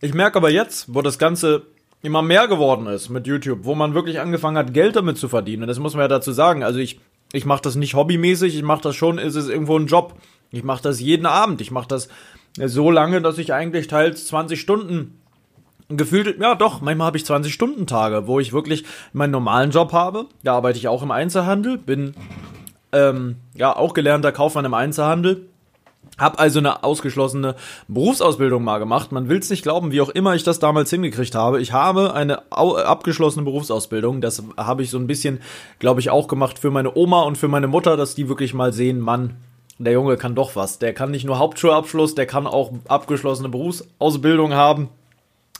[0.00, 1.62] Ich merke aber jetzt, wo das Ganze
[2.02, 5.64] immer mehr geworden ist mit YouTube, wo man wirklich angefangen hat, Geld damit zu verdienen.
[5.64, 6.62] Und das muss man ja dazu sagen.
[6.62, 7.00] Also ich,
[7.32, 10.14] ich mache das nicht hobbymäßig, ich mache das schon, ist es irgendwo ein Job.
[10.50, 11.60] Ich mache das jeden Abend.
[11.60, 12.08] Ich mache das
[12.56, 15.20] so lange, dass ich eigentlich teils 20 Stunden
[15.88, 19.92] gefühlt, ja doch, manchmal habe ich 20 Stunden Tage, wo ich wirklich meinen normalen Job
[19.92, 20.26] habe.
[20.42, 22.14] Da arbeite ich auch im Einzelhandel, bin
[22.92, 25.48] ähm, ja auch gelernter Kaufmann im Einzelhandel
[26.18, 27.56] hab also eine ausgeschlossene
[27.88, 29.12] Berufsausbildung mal gemacht.
[29.12, 31.60] Man will's nicht glauben, wie auch immer ich das damals hingekriegt habe.
[31.60, 34.20] Ich habe eine abgeschlossene Berufsausbildung.
[34.20, 35.40] Das habe ich so ein bisschen,
[35.78, 38.72] glaube ich, auch gemacht für meine Oma und für meine Mutter, dass die wirklich mal
[38.72, 39.36] sehen, Mann,
[39.78, 40.78] der Junge kann doch was.
[40.78, 44.88] Der kann nicht nur Hauptschulabschluss, der kann auch abgeschlossene Berufsausbildung haben.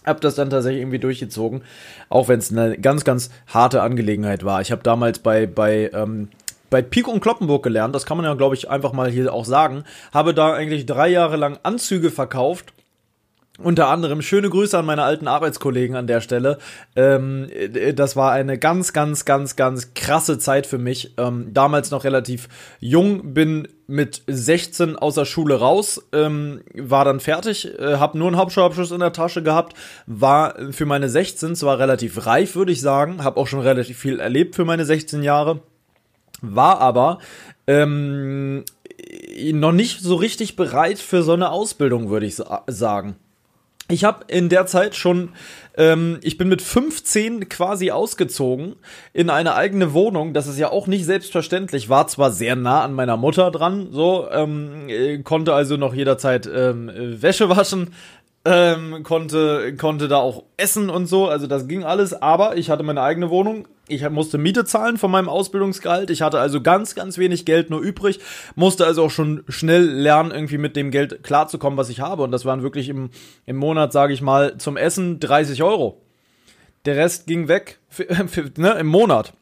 [0.07, 1.63] Hab das dann tatsächlich irgendwie durchgezogen,
[2.09, 4.61] auch wenn es eine ganz, ganz harte Angelegenheit war.
[4.61, 6.29] Ich habe damals bei bei ähm,
[6.71, 9.45] bei Pik und Kloppenburg gelernt, das kann man ja, glaube ich, einfach mal hier auch
[9.45, 9.85] sagen.
[10.13, 12.73] Habe da eigentlich drei Jahre lang Anzüge verkauft.
[13.59, 16.59] Unter anderem schöne Grüße an meine alten Arbeitskollegen an der Stelle.
[16.95, 17.49] Ähm,
[17.95, 21.15] das war eine ganz, ganz, ganz, ganz krasse Zeit für mich.
[21.17, 22.49] Ähm, damals noch relativ
[22.81, 28.29] jung, bin mit 16 aus der Schule raus, ähm, war dann fertig, äh, habe nur
[28.29, 32.81] einen Hauptschulabschluss in der Tasche gehabt, war für meine 16 zwar relativ reif, würde ich
[32.81, 35.61] sagen, habe auch schon relativ viel erlebt für meine 16 Jahre
[36.43, 37.19] war aber
[37.67, 38.65] ähm,
[39.53, 43.17] noch nicht so richtig bereit für so eine Ausbildung, würde ich sagen.
[43.89, 45.31] Ich habe in der Zeit schon,
[45.77, 48.75] ähm, ich bin mit 15 quasi ausgezogen
[49.13, 50.33] in eine eigene Wohnung.
[50.33, 51.89] Das ist ja auch nicht selbstverständlich.
[51.89, 56.49] War zwar sehr nah an meiner Mutter dran, so ähm, äh, konnte also noch jederzeit
[56.53, 57.93] ähm, Wäsche waschen,
[58.45, 62.85] ähm, konnte, konnte da auch essen und so, also das ging alles, aber ich hatte
[62.85, 67.19] meine eigene Wohnung, ich musste Miete zahlen von meinem Ausbildungsgehalt, ich hatte also ganz, ganz
[67.19, 68.21] wenig Geld nur übrig,
[68.55, 72.33] musste also auch schon schnell lernen, irgendwie mit dem Geld klarzukommen, was ich habe und
[72.33, 73.11] das waren wirklich im,
[73.45, 76.03] im Monat, sage ich mal, zum Essen 30 Euro.
[76.85, 79.35] Der Rest ging weg für, für, ne, im Monat.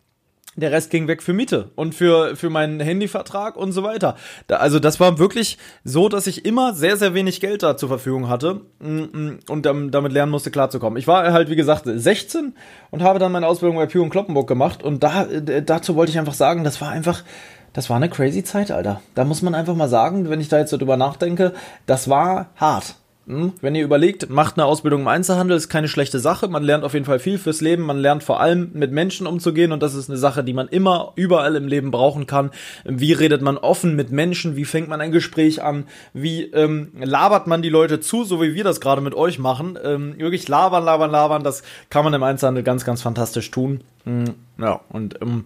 [0.57, 4.17] Der Rest ging weg für Miete und für, für meinen Handyvertrag und so weiter.
[4.47, 7.89] Da, also das war wirklich so, dass ich immer sehr, sehr wenig Geld da zur
[7.89, 10.99] Verfügung hatte mm, mm, und damit lernen musste, klarzukommen.
[10.99, 12.55] Ich war halt, wie gesagt, 16
[12.91, 16.19] und habe dann meine Ausbildung bei Pew und Kloppenburg gemacht und da, dazu wollte ich
[16.19, 17.25] einfach sagen, das war einfach,
[17.73, 19.01] das war eine crazy Zeit, Alter.
[19.15, 21.53] Da muss man einfach mal sagen, wenn ich da jetzt so drüber nachdenke,
[21.87, 22.97] das war hart.
[23.27, 23.55] Hm?
[23.63, 26.49] Wenn ihr überlegt, macht eine Ausbildung im Einzelhandel, ist keine schlechte Sache.
[26.49, 27.85] Man lernt auf jeden Fall viel fürs Leben.
[27.85, 31.13] Man lernt vor allem mit Menschen umzugehen und das ist eine Sache, die man immer
[31.17, 32.51] überall im Leben brauchen kann.
[32.85, 34.57] Wie redet man offen mit Menschen?
[34.57, 35.85] Wie fängt man ein Gespräch an?
[36.13, 39.79] Wie ähm, labert man die Leute zu, so wie wir das gerade mit euch machen?
[39.83, 41.45] Ähm, wirklich labern, labern, labern.
[41.45, 43.81] Das kann man im Einzelhandel ganz, ganz fantastisch tun.
[44.05, 45.45] Hm, ja, und ähm,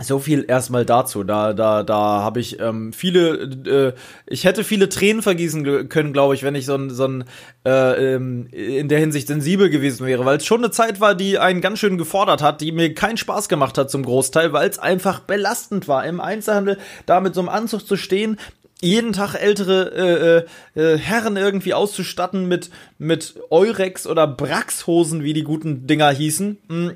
[0.00, 1.24] so viel erstmal dazu.
[1.24, 3.92] Da, da, da habe ich ähm, viele, äh,
[4.26, 7.24] ich hätte viele Tränen vergießen können, glaube ich, wenn ich so ein, so ein
[7.64, 11.38] äh, ähm, in der Hinsicht sensibel gewesen wäre, weil es schon eine Zeit war, die
[11.38, 14.78] einen ganz schön gefordert hat, die mir keinen Spaß gemacht hat zum Großteil, weil es
[14.78, 18.38] einfach belastend war, im Einzelhandel da mit so einem Anzug zu stehen,
[18.80, 25.42] jeden Tag ältere äh, äh, Herren irgendwie auszustatten mit mit Eurex oder Brax-Hosen, wie die
[25.42, 26.58] guten Dinger hießen.
[26.68, 26.92] Hm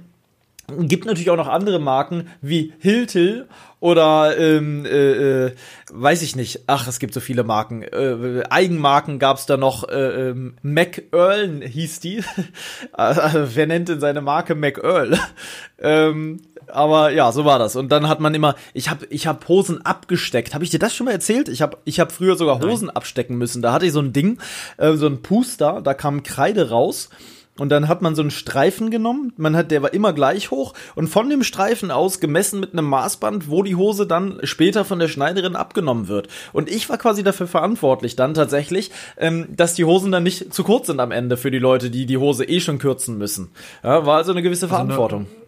[0.68, 3.48] Gibt natürlich auch noch andere Marken wie Hiltil
[3.80, 5.54] oder ähm, äh, äh,
[5.90, 6.60] weiß ich nicht.
[6.68, 7.82] Ach, es gibt so viele Marken.
[7.82, 9.88] Äh, Eigenmarken gab's da noch.
[9.88, 12.22] Äh, ähm, McEarl hieß die.
[12.92, 15.18] also, wer nennt denn seine Marke McEarl?
[15.80, 17.74] ähm, aber ja, so war das.
[17.74, 20.54] Und dann hat man immer, ich habe ich hab Hosen abgesteckt.
[20.54, 21.48] Habe ich dir das schon mal erzählt?
[21.48, 22.96] Ich habe ich hab früher sogar Hosen Nein.
[22.96, 23.62] abstecken müssen.
[23.62, 24.38] Da hatte ich so ein Ding,
[24.76, 27.10] äh, so ein Puster, da kam Kreide raus
[27.58, 30.72] und dann hat man so einen Streifen genommen, man hat, der war immer gleich hoch
[30.94, 34.98] und von dem Streifen aus gemessen mit einem Maßband, wo die Hose dann später von
[34.98, 36.28] der Schneiderin abgenommen wird.
[36.54, 40.64] Und ich war quasi dafür verantwortlich dann tatsächlich, ähm, dass die Hosen dann nicht zu
[40.64, 43.50] kurz sind am Ende für die Leute, die die Hose eh schon kürzen müssen.
[43.82, 45.26] Ja, war also eine gewisse also Verantwortung.
[45.26, 45.41] Eine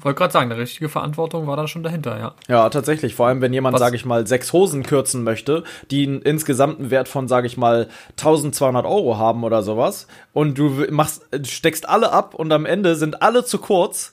[0.00, 2.34] wollte gerade sagen, eine richtige Verantwortung war da schon dahinter, ja.
[2.48, 3.14] Ja, tatsächlich.
[3.14, 7.08] Vor allem, wenn jemand, sage ich mal, sechs Hosen kürzen möchte, die einen insgesamten Wert
[7.08, 12.34] von, sage ich mal, 1200 Euro haben oder sowas, und du machst, steckst alle ab
[12.34, 14.12] und am Ende sind alle zu kurz,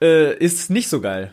[0.00, 1.32] äh, ist nicht so geil.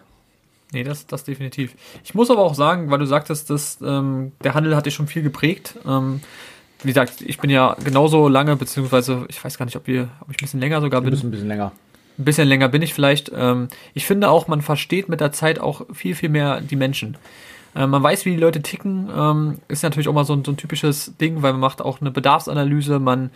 [0.72, 1.74] Nee, das, das definitiv.
[2.04, 5.08] Ich muss aber auch sagen, weil du sagtest, dass ähm, der Handel hat dich schon
[5.08, 5.76] viel geprägt.
[5.86, 6.22] Ähm,
[6.84, 10.30] wie gesagt, ich bin ja genauso lange, beziehungsweise ich weiß gar nicht, ob, wir, ob
[10.30, 11.10] ich ein bisschen länger sogar bin.
[11.10, 11.72] Du bist ein bisschen länger
[12.19, 13.32] ein bisschen länger bin ich vielleicht.
[13.34, 17.17] Ähm, ich finde auch, man versteht mit der Zeit auch viel, viel mehr die Menschen.
[17.75, 19.10] Äh, man weiß, wie die Leute ticken.
[19.15, 22.01] Ähm, ist natürlich auch mal so ein, so ein typisches Ding, weil man macht auch
[22.01, 22.99] eine Bedarfsanalyse.
[22.99, 23.32] Man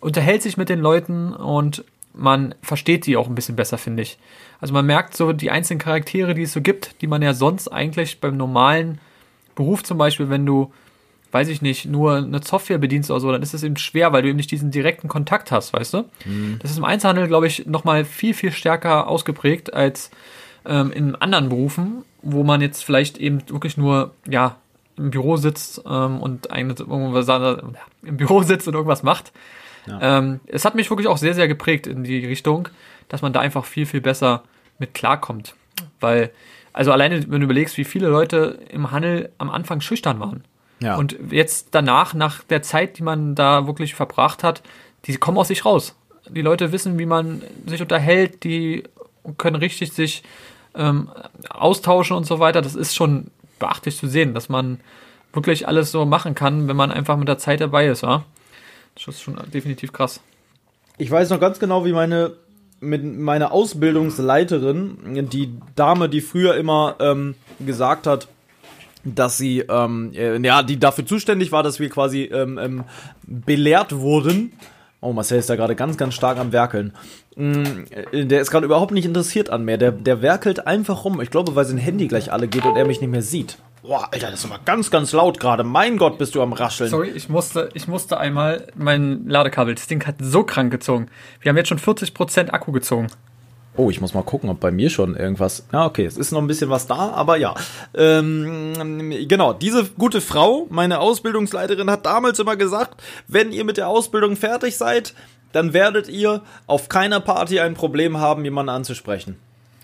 [0.00, 4.18] unterhält sich mit den Leuten und man versteht sie auch ein bisschen besser, finde ich.
[4.60, 7.68] Also man merkt so die einzelnen Charaktere, die es so gibt, die man ja sonst
[7.68, 9.00] eigentlich beim normalen
[9.54, 10.72] Beruf zum Beispiel, wenn du
[11.30, 14.22] weiß ich nicht, nur eine Software bedienst oder so, dann ist es eben schwer, weil
[14.22, 16.04] du eben nicht diesen direkten Kontakt hast, weißt du?
[16.24, 16.58] Mhm.
[16.60, 20.10] Das ist im Einzelhandel, glaube ich, nochmal viel, viel stärker ausgeprägt als
[20.64, 24.56] ähm, in anderen Berufen, wo man jetzt vielleicht eben wirklich nur, ja,
[24.96, 27.28] im Büro sitzt ähm, und eine, irgendwas,
[28.02, 29.32] im Büro sitzt und irgendwas macht.
[29.86, 30.18] Ja.
[30.18, 32.68] Ähm, es hat mich wirklich auch sehr, sehr geprägt in die Richtung,
[33.08, 34.42] dass man da einfach viel, viel besser
[34.78, 35.54] mit klarkommt.
[36.00, 36.30] Weil,
[36.72, 40.44] also alleine, wenn du überlegst, wie viele Leute im Handel am Anfang schüchtern waren.
[40.80, 40.96] Ja.
[40.96, 44.62] Und jetzt danach, nach der Zeit, die man da wirklich verbracht hat,
[45.04, 45.94] die kommen aus sich raus.
[46.28, 48.84] Die Leute wissen, wie man sich unterhält, die
[49.38, 50.22] können richtig sich
[50.74, 51.10] ähm,
[51.50, 52.62] austauschen und so weiter.
[52.62, 54.80] Das ist schon beachtlich zu sehen, dass man
[55.32, 58.02] wirklich alles so machen kann, wenn man einfach mit der Zeit dabei ist.
[58.02, 58.24] Ja?
[58.94, 60.20] Das ist schon definitiv krass.
[60.96, 62.32] Ich weiß noch ganz genau, wie meine
[62.80, 68.28] mit meiner Ausbildungsleiterin, die Dame, die früher immer ähm, gesagt hat,
[69.14, 72.84] dass sie, ähm, äh, ja, die dafür zuständig war, dass wir quasi ähm, ähm,
[73.26, 74.52] belehrt wurden.
[75.00, 76.92] Oh, Marcel ist da gerade ganz, ganz stark am Werkeln.
[77.36, 79.78] Mm, äh, der ist gerade überhaupt nicht interessiert an mir.
[79.78, 81.20] Der, der werkelt einfach rum.
[81.20, 83.58] Ich glaube, weil sein Handy gleich alle geht und er mich nicht mehr sieht.
[83.82, 85.62] Boah, Alter, das ist aber ganz, ganz laut gerade.
[85.62, 86.90] Mein Gott, bist du am Rascheln.
[86.90, 89.74] Sorry, ich musste, ich musste einmal mein Ladekabel.
[89.74, 91.06] Das Ding hat so krank gezogen.
[91.40, 93.06] Wir haben jetzt schon 40% Akku gezogen.
[93.78, 95.64] Oh, ich muss mal gucken, ob bei mir schon irgendwas.
[95.72, 97.54] Ja, okay, es ist noch ein bisschen was da, aber ja.
[97.94, 103.86] Ähm, genau, diese gute Frau, meine Ausbildungsleiterin, hat damals immer gesagt, wenn ihr mit der
[103.86, 105.14] Ausbildung fertig seid,
[105.52, 109.36] dann werdet ihr auf keiner Party ein Problem haben, jemanden anzusprechen.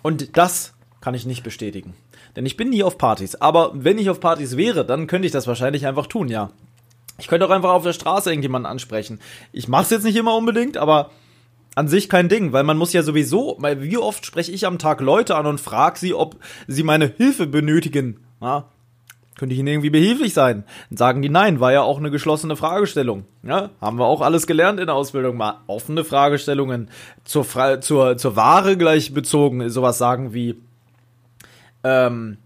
[0.03, 1.95] Und das kann ich nicht bestätigen.
[2.35, 3.37] Denn ich bin nie auf Partys.
[3.37, 6.51] Aber wenn ich auf Partys wäre, dann könnte ich das wahrscheinlich einfach tun, ja.
[7.21, 9.21] Ich könnte auch einfach auf der Straße irgendjemanden ansprechen.
[9.53, 11.13] Ich mache es jetzt nicht immer unbedingt, aber
[11.75, 14.79] an sich kein Ding, weil man muss ja sowieso, weil wie oft spreche ich am
[14.79, 18.21] Tag Leute an und frage sie, ob sie meine Hilfe benötigen.
[18.41, 18.67] Ja,
[19.37, 20.65] könnte ich ihnen irgendwie behilflich sein?
[20.91, 23.25] Dann sagen die nein, war ja auch eine geschlossene Fragestellung.
[23.43, 26.89] Ja, haben wir auch alles gelernt in der Ausbildung, mal offene Fragestellungen
[27.25, 30.57] zur, Fra zur, zur Ware gleich bezogen, sowas sagen wie,
[31.83, 32.39] Ähm,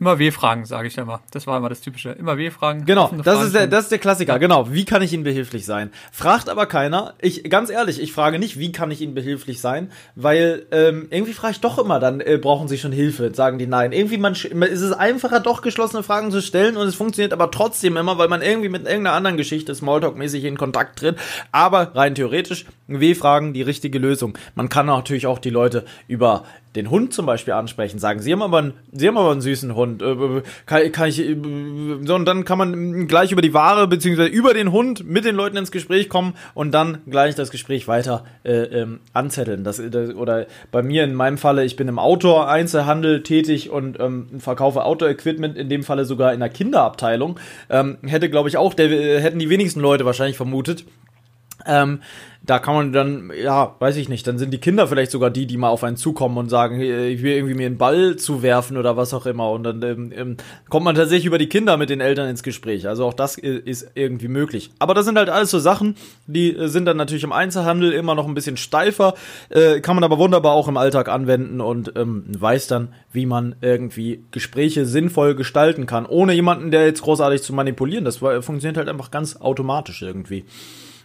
[0.00, 1.22] Immer W-Fragen, sage ich immer.
[1.32, 2.10] Das war immer das Typische.
[2.10, 2.84] Immer W-Fragen.
[2.84, 4.34] Genau, das ist, der, das ist der Klassiker.
[4.34, 4.38] Ja.
[4.38, 5.90] Genau, wie kann ich Ihnen behilflich sein?
[6.12, 7.14] Fragt aber keiner.
[7.20, 11.32] Ich, ganz ehrlich, ich frage nicht, wie kann ich Ihnen behilflich sein, weil ähm, irgendwie
[11.32, 13.90] frage ich doch immer, dann äh, brauchen Sie schon Hilfe, sagen die nein.
[13.90, 17.96] Irgendwie man, ist es einfacher, doch geschlossene Fragen zu stellen und es funktioniert aber trotzdem
[17.96, 21.18] immer, weil man irgendwie mit irgendeiner anderen Geschichte Smalltalk-mäßig in Kontakt tritt.
[21.50, 24.38] Aber rein theoretisch, W-Fragen die richtige Lösung.
[24.54, 26.44] Man kann natürlich auch die Leute über
[26.76, 29.74] den Hund zum Beispiel ansprechen, sagen, sie haben aber einen, sie haben aber einen süßen
[29.74, 31.36] Hund, äh, äh, kann, kann ich, äh,
[32.04, 35.34] so, und dann kann man gleich über die Ware, beziehungsweise über den Hund mit den
[35.34, 39.64] Leuten ins Gespräch kommen und dann gleich das Gespräch weiter äh, ähm, anzetteln.
[39.64, 44.28] Das, das, oder bei mir in meinem Falle, ich bin im Outdoor-Einzelhandel tätig und ähm,
[44.38, 47.40] verkaufe Outdoor-Equipment, in dem Falle sogar in der Kinderabteilung.
[47.70, 50.84] Ähm, hätte, glaube ich, auch, der, hätten die wenigsten Leute wahrscheinlich vermutet.
[51.68, 52.00] Ähm,
[52.48, 55.46] da kann man dann, ja, weiß ich nicht, dann sind die Kinder vielleicht sogar die,
[55.46, 58.96] die mal auf einen zukommen und sagen, ich will irgendwie mir einen Ball zuwerfen oder
[58.96, 59.50] was auch immer.
[59.50, 60.36] Und dann ähm, ähm,
[60.70, 62.88] kommt man tatsächlich über die Kinder mit den Eltern ins Gespräch.
[62.88, 64.70] Also auch das ist irgendwie möglich.
[64.78, 68.14] Aber das sind halt alles so Sachen, die äh, sind dann natürlich im Einzelhandel immer
[68.14, 69.12] noch ein bisschen steifer,
[69.50, 73.56] äh, kann man aber wunderbar auch im Alltag anwenden und ähm, weiß dann, wie man
[73.60, 78.06] irgendwie Gespräche sinnvoll gestalten kann, ohne jemanden, der jetzt großartig zu manipulieren.
[78.06, 80.46] Das funktioniert halt einfach ganz automatisch irgendwie.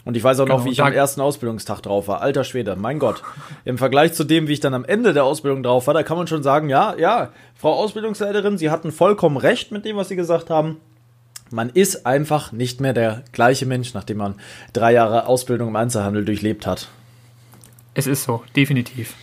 [0.06, 2.22] Und ich weiß auch noch, genau, wie ich am ersten Ausbildungstag drauf war.
[2.22, 3.24] Alter Schwede, mein Gott.
[3.64, 6.18] Im Vergleich zu dem, wie ich dann am Ende der Ausbildung drauf war, da kann
[6.18, 10.18] man schon sagen, ja, ja, Frau Ausbildungsleiterin, Sie hatten vollkommen recht mit dem, was Sie
[10.18, 10.78] gesagt haben.
[11.52, 14.36] Man ist einfach nicht mehr der gleiche Mensch, nachdem man
[14.74, 16.90] drei Jahre Ausbildung im Einzelhandel durchlebt hat.
[17.94, 19.14] Es ist so, definitiv.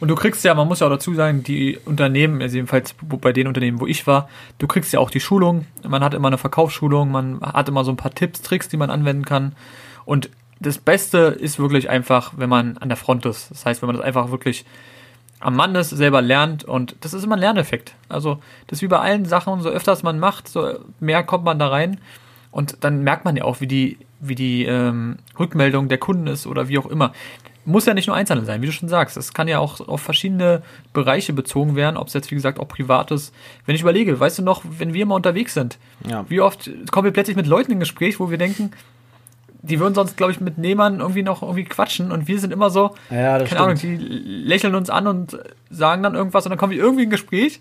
[0.00, 3.32] Und du kriegst ja, man muss ja auch dazu sagen, die Unternehmen, also jedenfalls bei
[3.32, 5.66] den Unternehmen, wo ich war, du kriegst ja auch die Schulung.
[5.86, 8.90] Man hat immer eine Verkaufsschulung, man hat immer so ein paar Tipps, Tricks, die man
[8.90, 9.54] anwenden kann.
[10.04, 13.50] Und das Beste ist wirklich einfach, wenn man an der Front ist.
[13.50, 14.64] Das heißt, wenn man das einfach wirklich
[15.40, 17.94] am Mann ist, selber lernt und das ist immer ein Lerneffekt.
[18.08, 21.58] Also das ist wie bei allen Sachen, so öfters man macht, so mehr kommt man
[21.58, 22.00] da rein
[22.50, 26.46] und dann merkt man ja auch, wie die, wie die ähm, Rückmeldung der Kunden ist
[26.46, 27.12] oder wie auch immer.
[27.66, 29.16] Muss ja nicht nur Einzelne sein, wie du schon sagst.
[29.16, 30.62] Es kann ja auch auf verschiedene
[30.92, 33.34] Bereiche bezogen werden, ob es jetzt, wie gesagt, auch privat ist.
[33.66, 36.24] Wenn ich überlege, weißt du noch, wenn wir mal unterwegs sind, ja.
[36.28, 38.70] wie oft kommen wir plötzlich mit Leuten in Gespräch, wo wir denken,
[39.68, 42.70] die würden sonst, glaube ich, mit Nehmern irgendwie noch irgendwie quatschen und wir sind immer
[42.70, 43.60] so, ja, keine stimmt.
[43.60, 45.38] Ahnung, die lächeln uns an und
[45.70, 47.60] sagen dann irgendwas und dann kommen wir irgendwie in ein Gespräch.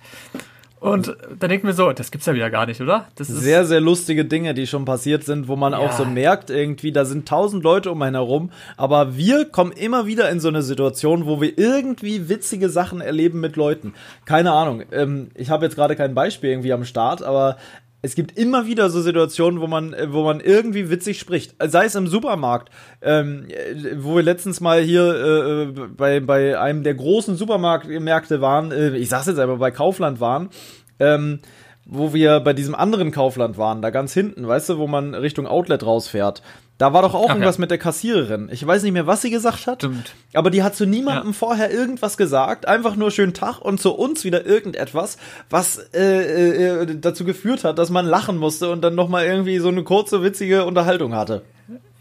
[0.81, 3.07] Und da denken wir so, das gibt's ja wieder gar nicht, oder?
[3.15, 5.79] Das ist sehr, sehr lustige Dinge, die schon passiert sind, wo man ja.
[5.79, 10.07] auch so merkt, irgendwie, da sind tausend Leute um einen herum, aber wir kommen immer
[10.07, 13.93] wieder in so eine Situation, wo wir irgendwie witzige Sachen erleben mit Leuten.
[14.25, 14.83] Keine Ahnung.
[14.91, 17.55] Ähm, ich habe jetzt gerade kein Beispiel irgendwie am Start, aber
[18.03, 21.55] es gibt immer wieder so Situationen, wo man, äh, wo man irgendwie witzig spricht.
[21.59, 22.69] Sei es im Supermarkt,
[23.01, 28.71] ähm, äh, wo wir letztens mal hier äh, bei, bei einem der großen Supermärkte waren,
[28.71, 30.49] äh, ich sag's jetzt einfach, bei Kaufland waren,
[30.99, 31.39] ähm,
[31.85, 35.47] wo wir bei diesem anderen Kaufland waren, da ganz hinten, weißt du, wo man Richtung
[35.47, 36.43] Outlet rausfährt.
[36.79, 37.61] Da war doch auch Ach, irgendwas ja.
[37.61, 38.49] mit der Kassiererin.
[38.51, 39.81] Ich weiß nicht mehr, was sie gesagt hat.
[39.81, 40.15] Stimmt.
[40.33, 41.33] Aber die hat zu niemandem ja.
[41.33, 42.67] vorher irgendwas gesagt.
[42.67, 45.17] Einfach nur schönen Tag und zu uns wieder irgendetwas,
[45.49, 49.67] was äh, äh, dazu geführt hat, dass man lachen musste und dann nochmal irgendwie so
[49.67, 51.43] eine kurze, witzige Unterhaltung hatte.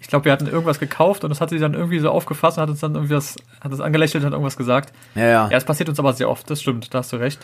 [0.01, 2.63] Ich glaube, wir hatten irgendwas gekauft und das hat sie dann irgendwie so aufgefasst und
[2.63, 4.93] hat uns dann irgendwie was, hat das angelächelt und hat irgendwas gesagt.
[5.15, 5.49] Ja, ja.
[5.49, 7.39] Ja, es passiert uns aber sehr oft, das stimmt, da hast du recht.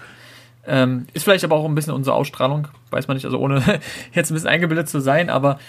[0.66, 3.62] Ähm, ist vielleicht aber auch ein bisschen unsere Ausstrahlung, weiß man nicht, also ohne
[4.12, 5.60] jetzt ein bisschen eingebildet zu sein, aber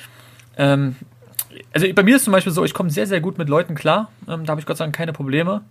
[0.57, 0.95] ähm,
[1.73, 4.11] also bei mir ist zum Beispiel so, ich komme sehr, sehr gut mit Leuten klar.
[4.27, 5.61] Ähm, da habe ich Gott sei Dank keine Probleme.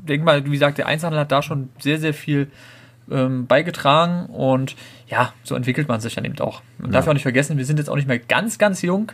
[0.00, 2.48] Denk mal, wie gesagt, der Einzelhandel hat da schon sehr, sehr viel
[3.10, 4.76] ähm, beigetragen und
[5.08, 6.62] ja, so entwickelt man sich dann eben auch.
[6.78, 6.94] Man ja.
[6.94, 9.12] darf ja auch nicht vergessen, wir sind jetzt auch nicht mehr ganz, ganz jung,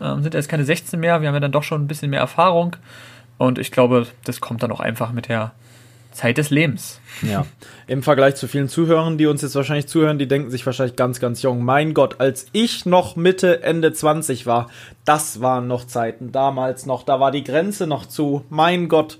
[0.00, 2.20] ähm, sind jetzt keine 16 mehr, wir haben ja dann doch schon ein bisschen mehr
[2.20, 2.76] Erfahrung
[3.38, 5.52] und ich glaube, das kommt dann auch einfach mit der
[6.12, 7.00] Zeit des Lebens.
[7.22, 7.46] Ja.
[7.86, 11.20] Im Vergleich zu vielen Zuhörern, die uns jetzt wahrscheinlich zuhören, die denken sich wahrscheinlich ganz,
[11.20, 11.64] ganz jung.
[11.64, 14.70] Mein Gott, als ich noch Mitte, Ende 20 war,
[15.04, 16.32] das waren noch Zeiten.
[16.32, 18.44] Damals noch, da war die Grenze noch zu.
[18.48, 19.18] Mein Gott,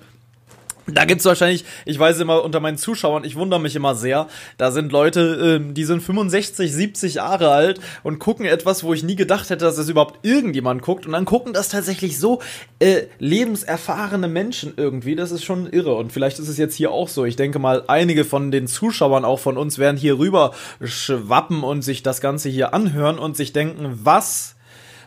[0.87, 4.71] da gibt's wahrscheinlich, ich weiß immer unter meinen Zuschauern, ich wundere mich immer sehr, da
[4.71, 9.17] sind Leute, äh, die sind 65, 70 Jahre alt und gucken etwas, wo ich nie
[9.17, 11.07] gedacht hätte, dass das überhaupt irgendjemand guckt.
[11.07, 12.41] Und dann gucken das tatsächlich so
[12.79, 15.95] äh, lebenserfahrene Menschen irgendwie, das ist schon irre.
[15.95, 17.25] Und vielleicht ist es jetzt hier auch so.
[17.25, 20.53] Ich denke mal, einige von den Zuschauern auch von uns werden hier rüber
[20.83, 24.57] schwappen und sich das Ganze hier anhören und sich denken, was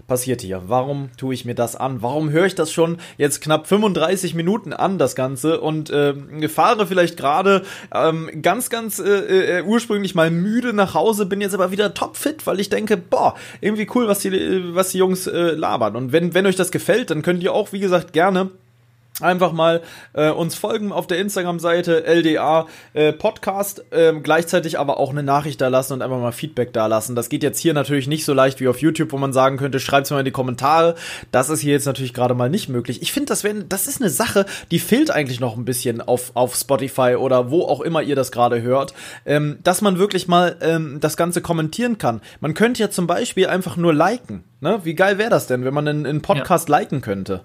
[0.07, 0.63] passiert hier?
[0.67, 2.01] Warum tue ich mir das an?
[2.01, 6.13] Warum höre ich das schon jetzt knapp 35 Minuten an, das Ganze, und äh,
[6.49, 11.53] fahre vielleicht gerade ähm, ganz, ganz äh, äh, ursprünglich mal müde nach Hause, bin jetzt
[11.53, 15.51] aber wieder topfit, weil ich denke, boah, irgendwie cool, was die, was die Jungs äh,
[15.51, 15.95] labern.
[15.95, 18.49] Und wenn, wenn euch das gefällt, dann könnt ihr auch, wie gesagt, gerne
[19.21, 19.81] einfach mal
[20.13, 25.61] äh, uns folgen auf der Instagram-Seite LDA äh, Podcast, äh, gleichzeitig aber auch eine Nachricht
[25.61, 27.15] da lassen und einfach mal Feedback da lassen.
[27.15, 29.79] Das geht jetzt hier natürlich nicht so leicht wie auf YouTube, wo man sagen könnte,
[29.79, 30.95] schreibt's mal in die Kommentare.
[31.31, 33.01] Das ist hier jetzt natürlich gerade mal nicht möglich.
[33.03, 36.31] Ich finde, das, wär, das ist eine Sache, die fehlt eigentlich noch ein bisschen auf,
[36.33, 38.95] auf Spotify oder wo auch immer ihr das gerade hört,
[39.25, 42.21] ähm, dass man wirklich mal ähm, das Ganze kommentieren kann.
[42.39, 44.43] Man könnte ja zum Beispiel einfach nur liken.
[44.59, 44.79] Ne?
[44.83, 46.79] Wie geil wäre das denn, wenn man einen, einen Podcast ja.
[46.79, 47.41] liken könnte?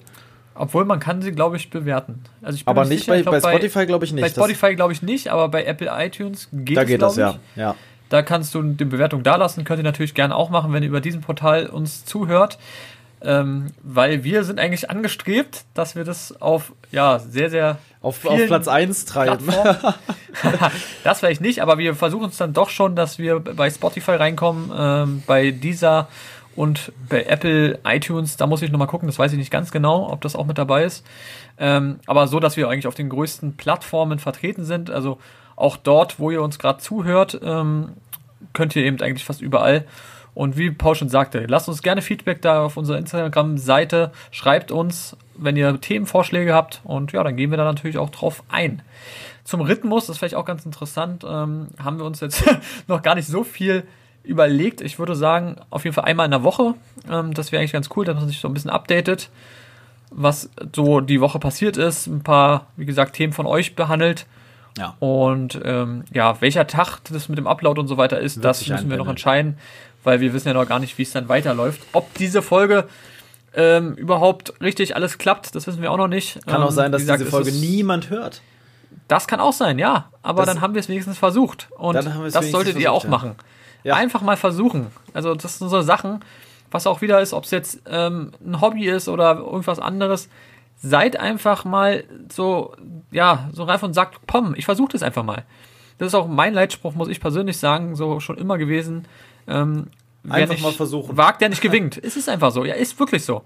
[0.58, 2.22] Obwohl man kann sie, glaube ich, bewerten.
[2.42, 4.22] Also ich bin aber nicht sicher, bei, glaub, bei Spotify, glaube ich nicht.
[4.22, 7.36] Bei Spotify glaube ich nicht, aber bei Apple iTunes geht da es, geht das, ja.
[7.56, 7.74] ja.
[8.08, 11.00] Da kannst du die Bewertung dalassen, könnt ihr natürlich gerne auch machen, wenn ihr über
[11.00, 12.58] diesen Portal uns zuhört.
[13.20, 18.46] Ähm, weil wir sind eigentlich angestrebt, dass wir das auf ja sehr, sehr auf, auf
[18.46, 19.48] Platz 1 treiben.
[21.04, 24.70] das vielleicht nicht, aber wir versuchen es dann doch schon, dass wir bei Spotify reinkommen,
[24.76, 26.06] ähm, bei dieser
[26.58, 30.10] und bei Apple iTunes, da muss ich nochmal gucken, das weiß ich nicht ganz genau,
[30.10, 31.06] ob das auch mit dabei ist.
[31.56, 34.90] Ähm, aber so, dass wir eigentlich auf den größten Plattformen vertreten sind.
[34.90, 35.18] Also
[35.54, 37.90] auch dort, wo ihr uns gerade zuhört, ähm,
[38.54, 39.84] könnt ihr eben eigentlich fast überall.
[40.34, 44.10] Und wie Paul schon sagte, lasst uns gerne Feedback da auf unserer Instagram-Seite.
[44.32, 46.80] Schreibt uns, wenn ihr Themenvorschläge habt.
[46.82, 48.82] Und ja, dann gehen wir da natürlich auch drauf ein.
[49.44, 52.42] Zum Rhythmus, das ist vielleicht auch ganz interessant, ähm, haben wir uns jetzt
[52.88, 53.84] noch gar nicht so viel
[54.28, 54.80] überlegt.
[54.80, 56.74] Ich würde sagen, auf jeden Fall einmal in der Woche.
[57.10, 59.30] Ähm, das wäre eigentlich ganz cool, dass man sich so ein bisschen updatet,
[60.10, 62.06] was so die Woche passiert ist.
[62.06, 64.26] Ein paar, wie gesagt, Themen von euch behandelt.
[64.76, 64.94] Ja.
[65.00, 68.68] Und ähm, ja, welcher Tag das mit dem Upload und so weiter ist, Wird das
[68.68, 69.58] müssen wir noch entscheiden,
[70.04, 71.80] weil wir wissen ja noch gar nicht, wie es dann weiterläuft.
[71.92, 72.86] Ob diese Folge
[73.54, 76.46] ähm, überhaupt richtig alles klappt, das wissen wir auch noch nicht.
[76.46, 78.42] Kann auch ähm, sein, dass gesagt, diese Folge niemand hört.
[79.08, 80.10] Das kann auch sein, ja.
[80.22, 81.68] Aber das, dann haben wir es wenigstens versucht.
[81.76, 83.10] Und das solltet ihr auch ja.
[83.10, 83.34] machen.
[83.84, 83.94] Ja.
[83.94, 84.88] Einfach mal versuchen.
[85.12, 86.20] Also das sind so Sachen,
[86.70, 90.28] was auch wieder ist, ob es jetzt ähm, ein Hobby ist oder irgendwas anderes.
[90.76, 92.74] Seid einfach mal so,
[93.10, 95.44] ja, so reif und sagt, komm, ich versuche das einfach mal.
[95.98, 99.06] Das ist auch mein Leitspruch, muss ich persönlich sagen, so schon immer gewesen.
[99.48, 99.88] Ähm,
[100.28, 101.16] einfach nicht mal versuchen.
[101.16, 101.98] Wagt, der nicht gewinnt.
[102.02, 102.64] es ist einfach so.
[102.64, 103.42] Ja, ist wirklich so.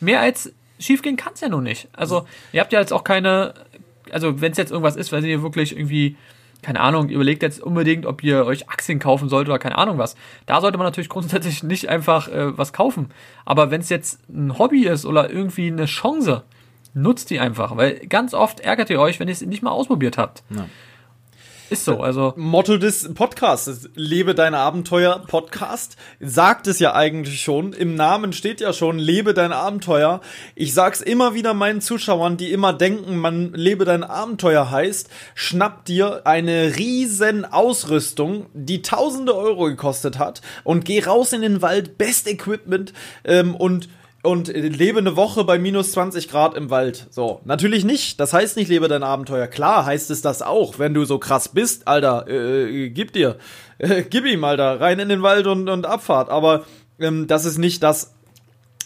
[0.00, 1.88] Mehr als schiefgehen kann es ja nun nicht.
[1.92, 3.54] Also, ihr habt ja jetzt auch keine,
[4.10, 6.16] also wenn es jetzt irgendwas ist, weil ihr wirklich irgendwie
[6.62, 10.16] keine Ahnung, überlegt jetzt unbedingt, ob ihr euch Aktien kaufen sollt oder keine Ahnung was.
[10.46, 13.10] Da sollte man natürlich grundsätzlich nicht einfach äh, was kaufen.
[13.44, 16.42] Aber wenn es jetzt ein Hobby ist oder irgendwie eine Chance,
[16.94, 17.76] nutzt die einfach.
[17.76, 20.42] Weil ganz oft ärgert ihr euch, wenn ihr es nicht mal ausprobiert habt.
[20.50, 20.66] Ja.
[21.68, 22.32] Ist so, also.
[22.36, 27.72] Motto des Podcasts, lebe dein Abenteuer Podcast, sagt es ja eigentlich schon.
[27.72, 30.20] Im Namen steht ja schon, lebe dein Abenteuer.
[30.54, 35.84] Ich sag's immer wieder meinen Zuschauern, die immer denken, man lebe dein Abenteuer heißt, schnapp
[35.86, 41.98] dir eine riesen Ausrüstung, die tausende Euro gekostet hat und geh raus in den Wald,
[41.98, 42.92] Best Equipment
[43.24, 43.88] ähm, und
[44.26, 47.06] und lebe eine Woche bei minus 20 Grad im Wald.
[47.10, 48.18] So, natürlich nicht.
[48.18, 49.46] Das heißt nicht, lebe dein Abenteuer.
[49.46, 53.36] Klar heißt es das auch, wenn du so krass bist, Alter, äh, gib dir,
[53.78, 56.28] äh, gib ihm, Alter, rein in den Wald und, und Abfahrt.
[56.28, 56.64] Aber
[56.98, 58.14] ähm, das ist nicht das,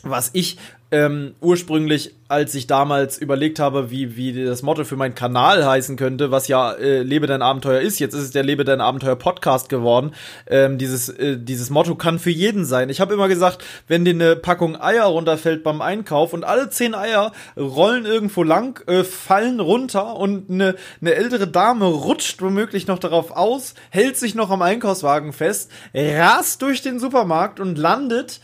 [0.02, 0.58] was ich
[0.92, 5.96] ähm, ursprünglich, als ich damals überlegt habe, wie, wie das Motto für meinen Kanal heißen
[5.96, 9.14] könnte, was ja äh, Lebe dein Abenteuer ist, jetzt ist es der Lebe dein Abenteuer
[9.14, 10.12] Podcast geworden.
[10.48, 12.88] Ähm, dieses, äh, dieses Motto kann für jeden sein.
[12.88, 16.94] Ich habe immer gesagt, wenn dir eine Packung Eier runterfällt beim Einkauf und alle zehn
[16.96, 22.98] Eier rollen irgendwo lang, äh, fallen runter und eine, eine ältere Dame rutscht womöglich noch
[22.98, 28.40] darauf aus, hält sich noch am Einkaufswagen fest, rast durch den Supermarkt und landet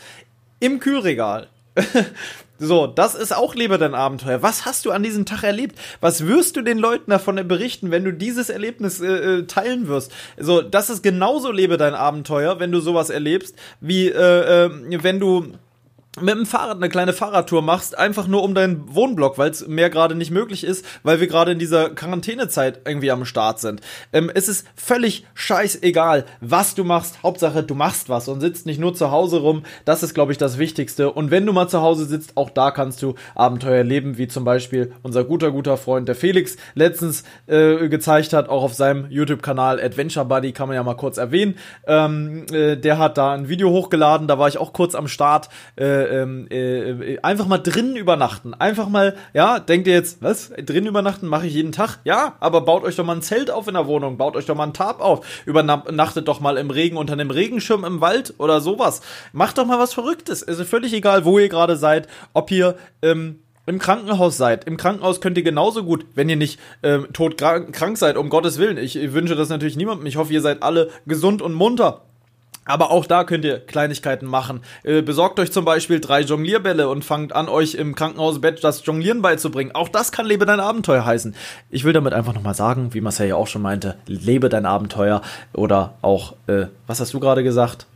[0.60, 1.48] im Kühlregal.
[2.58, 4.42] so, das ist auch Lebe dein Abenteuer.
[4.42, 5.78] Was hast du an diesem Tag erlebt?
[6.00, 10.12] Was wirst du den Leuten davon berichten, wenn du dieses Erlebnis äh, äh teilen wirst?
[10.38, 15.20] So, das ist genauso Lebe dein Abenteuer, wenn du sowas erlebst, wie äh, äh, wenn
[15.20, 15.52] du
[16.20, 19.90] mit dem Fahrrad eine kleine Fahrradtour machst, einfach nur um deinen Wohnblock, weil es mehr
[19.90, 23.80] gerade nicht möglich ist, weil wir gerade in dieser Quarantänezeit irgendwie am Start sind.
[24.12, 27.22] Ähm, es ist völlig scheißegal, was du machst.
[27.22, 29.64] Hauptsache, du machst was und sitzt nicht nur zu Hause rum.
[29.84, 31.12] Das ist, glaube ich, das Wichtigste.
[31.12, 34.44] Und wenn du mal zu Hause sitzt, auch da kannst du Abenteuer leben, wie zum
[34.44, 39.80] Beispiel unser guter, guter Freund, der Felix, letztens äh, gezeigt hat, auch auf seinem YouTube-Kanal
[39.80, 41.56] Adventure Buddy, kann man ja mal kurz erwähnen.
[41.86, 45.48] Ähm, äh, der hat da ein Video hochgeladen, da war ich auch kurz am Start.
[45.76, 48.54] Äh, ähm, äh, einfach mal drinnen übernachten.
[48.54, 50.50] Einfach mal, ja, denkt ihr jetzt, was?
[50.50, 51.98] Drinnen übernachten mache ich jeden Tag?
[52.04, 54.54] Ja, aber baut euch doch mal ein Zelt auf in der Wohnung, baut euch doch
[54.54, 58.60] mal einen Tarp auf, übernachtet doch mal im Regen unter einem Regenschirm im Wald oder
[58.60, 59.02] sowas.
[59.32, 60.42] Macht doch mal was Verrücktes.
[60.42, 64.64] Es ist völlig egal, wo ihr gerade seid, ob ihr ähm, im Krankenhaus seid.
[64.64, 68.78] Im Krankenhaus könnt ihr genauso gut, wenn ihr nicht ähm, todkrank seid, um Gottes Willen.
[68.78, 70.06] Ich, ich wünsche das natürlich niemandem.
[70.06, 72.02] Ich hoffe, ihr seid alle gesund und munter
[72.66, 74.60] Aber auch da könnt ihr Kleinigkeiten machen.
[74.82, 79.22] Äh, besorgt euch zum Beispiel drei Jonglierbälle und fangt an, euch im Krankenhausbett das Jonglieren
[79.22, 79.74] beizubringen.
[79.74, 81.34] Auch das kann Lebe dein Abenteuer heißen.
[81.70, 85.22] Ich will damit einfach nochmal sagen, wie Marcel ja auch schon meinte, lebe dein Abenteuer
[85.52, 87.86] oder auch, äh, was hast du gerade gesagt?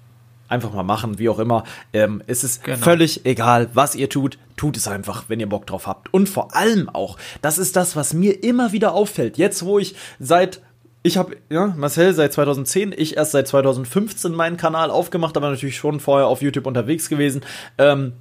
[0.48, 1.64] Einfach mal machen, wie auch immer.
[1.92, 2.78] Ähm, es ist genau.
[2.78, 4.38] völlig egal, was ihr tut.
[4.56, 6.12] Tut es einfach, wenn ihr Bock drauf habt.
[6.12, 9.38] Und vor allem auch, das ist das, was mir immer wieder auffällt.
[9.38, 10.60] Jetzt, wo ich seit
[11.02, 15.76] ich habe, ja, Marcel seit 2010, ich erst seit 2015 meinen Kanal aufgemacht, aber natürlich
[15.76, 17.42] schon vorher auf YouTube unterwegs gewesen.
[17.78, 18.12] Ähm,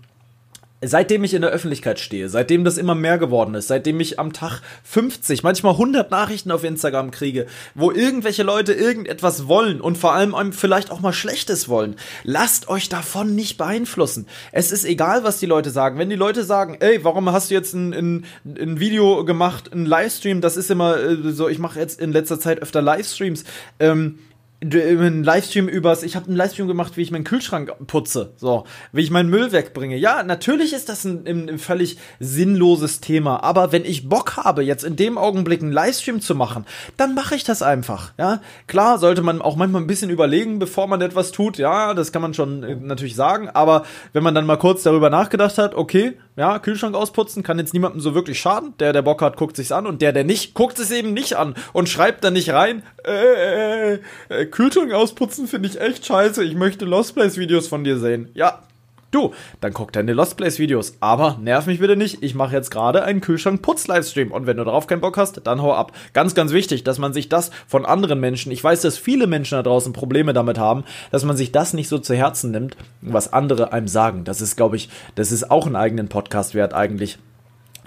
[0.82, 4.34] seitdem ich in der Öffentlichkeit stehe, seitdem das immer mehr geworden ist, seitdem ich am
[4.34, 10.14] Tag 50, manchmal 100 Nachrichten auf Instagram kriege, wo irgendwelche Leute irgendetwas wollen und vor
[10.14, 14.28] allem vielleicht auch mal Schlechtes wollen, lasst euch davon nicht beeinflussen.
[14.52, 16.00] Es ist egal, was die Leute sagen.
[16.00, 19.86] Wenn die Leute sagen, ey, warum hast du jetzt ein, ein, ein Video gemacht, ein
[19.86, 23.44] Livestream, das ist immer äh, so, ich mache jetzt in letzter Zeit öfter Livestreams,
[23.80, 24.20] ähm,
[24.62, 29.02] einen Livestream übers, ich habe einen Livestream gemacht, wie ich meinen Kühlschrank putze, so, wie
[29.02, 29.96] ich meinen Müll wegbringe.
[29.96, 34.62] Ja, natürlich ist das ein, ein, ein, völlig sinnloses Thema, aber wenn ich Bock habe,
[34.64, 36.66] jetzt in dem Augenblick einen Livestream zu machen,
[36.98, 38.42] dann mache ich das einfach, ja.
[38.68, 42.22] Klar, sollte man auch manchmal ein bisschen überlegen, bevor man etwas tut, ja, das kann
[42.22, 46.18] man schon äh, natürlich sagen, aber wenn man dann mal kurz darüber nachgedacht hat, okay,
[46.40, 48.74] ja, Kühlschrank ausputzen kann jetzt niemandem so wirklich schaden.
[48.80, 51.36] Der, der Bock hat, guckt sich's an und der, der nicht, guckt es eben nicht
[51.36, 56.42] an und schreibt dann nicht rein, äh, äh, äh, Kühlschrank ausputzen finde ich echt scheiße.
[56.46, 58.30] Ich möchte Lost Place Videos von dir sehen.
[58.36, 58.64] Ja,
[59.12, 60.94] Du, dann guck deine Lost Place Videos.
[61.00, 62.22] Aber nerv mich bitte nicht.
[62.22, 64.32] Ich mache jetzt gerade einen Kühlschrank-Putz-Livestream.
[64.32, 65.94] Und wenn du darauf keinen Bock hast, dann hau ab.
[66.14, 69.56] Ganz, ganz wichtig, dass man sich das von anderen Menschen, ich weiß, dass viele Menschen
[69.56, 73.34] da draußen Probleme damit haben, dass man sich das nicht so zu Herzen nimmt, was
[73.34, 74.26] andere einem sagen.
[74.26, 77.18] Das ist, glaube ich, das ist auch einen eigenen Podcast wert eigentlich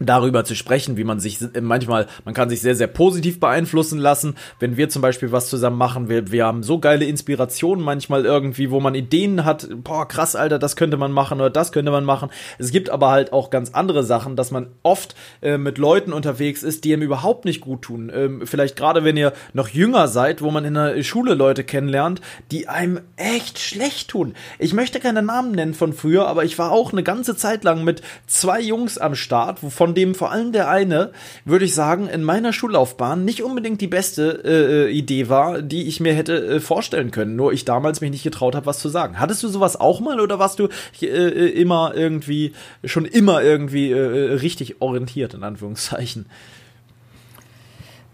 [0.06, 4.36] darüber zu sprechen, wie man sich manchmal, man kann sich sehr, sehr positiv beeinflussen lassen,
[4.58, 8.70] wenn wir zum Beispiel was zusammen machen, wir, wir haben so geile Inspirationen manchmal irgendwie,
[8.70, 12.04] wo man Ideen hat, boah, krass, Alter, das könnte man machen oder das könnte man
[12.04, 12.30] machen.
[12.58, 16.62] Es gibt aber halt auch ganz andere Sachen, dass man oft äh, mit Leuten unterwegs
[16.62, 18.10] ist, die ihm überhaupt nicht gut tun.
[18.14, 22.20] Ähm, vielleicht gerade, wenn ihr noch jünger seid, wo man in der Schule Leute kennenlernt,
[22.50, 24.34] die einem echt schlecht tun.
[24.58, 27.84] Ich möchte keine Namen nennen von früher, aber ich war auch eine ganze Zeit lang
[27.84, 31.12] mit zwei Jungs am Start, wovon von dem vor allem der eine,
[31.44, 36.00] würde ich sagen, in meiner Schullaufbahn nicht unbedingt die beste äh, Idee war, die ich
[36.00, 37.36] mir hätte äh, vorstellen können.
[37.36, 39.20] Nur ich damals mich nicht getraut habe, was zu sagen.
[39.20, 40.68] Hattest du sowas auch mal oder warst du
[41.02, 46.24] äh, immer irgendwie, schon immer irgendwie äh, äh, richtig orientiert, in Anführungszeichen?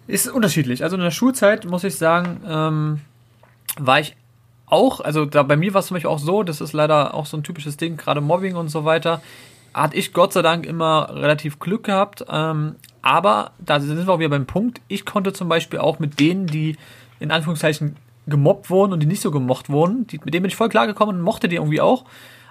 [0.08, 0.82] Ist unterschiedlich.
[0.82, 3.00] Also in der Schulzeit muss ich sagen, ähm,
[3.78, 4.16] war ich
[4.66, 7.26] auch, also da bei mir war es zum Beispiel auch so, das ist leider auch
[7.26, 9.22] so ein typisches Ding, gerade Mobbing und so weiter
[9.74, 12.24] hatte ich Gott sei Dank immer relativ Glück gehabt.
[12.28, 14.80] Ähm, aber da sind wir auch wieder beim Punkt.
[14.88, 16.76] Ich konnte zum Beispiel auch mit denen, die
[17.20, 17.96] in Anführungszeichen
[18.26, 21.16] gemobbt wurden und die nicht so gemocht wurden, die, mit denen bin ich voll klargekommen
[21.16, 22.04] und mochte die irgendwie auch.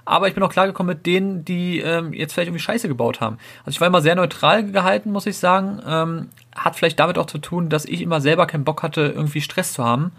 [0.06, 3.38] Aber ich bin auch klargekommen mit denen, die ähm, jetzt vielleicht irgendwie Scheiße gebaut haben.
[3.66, 5.82] Also ich war immer sehr neutral gehalten, muss ich sagen.
[5.86, 9.42] Ähm, hat vielleicht damit auch zu tun, dass ich immer selber keinen Bock hatte, irgendwie
[9.42, 10.14] Stress zu haben.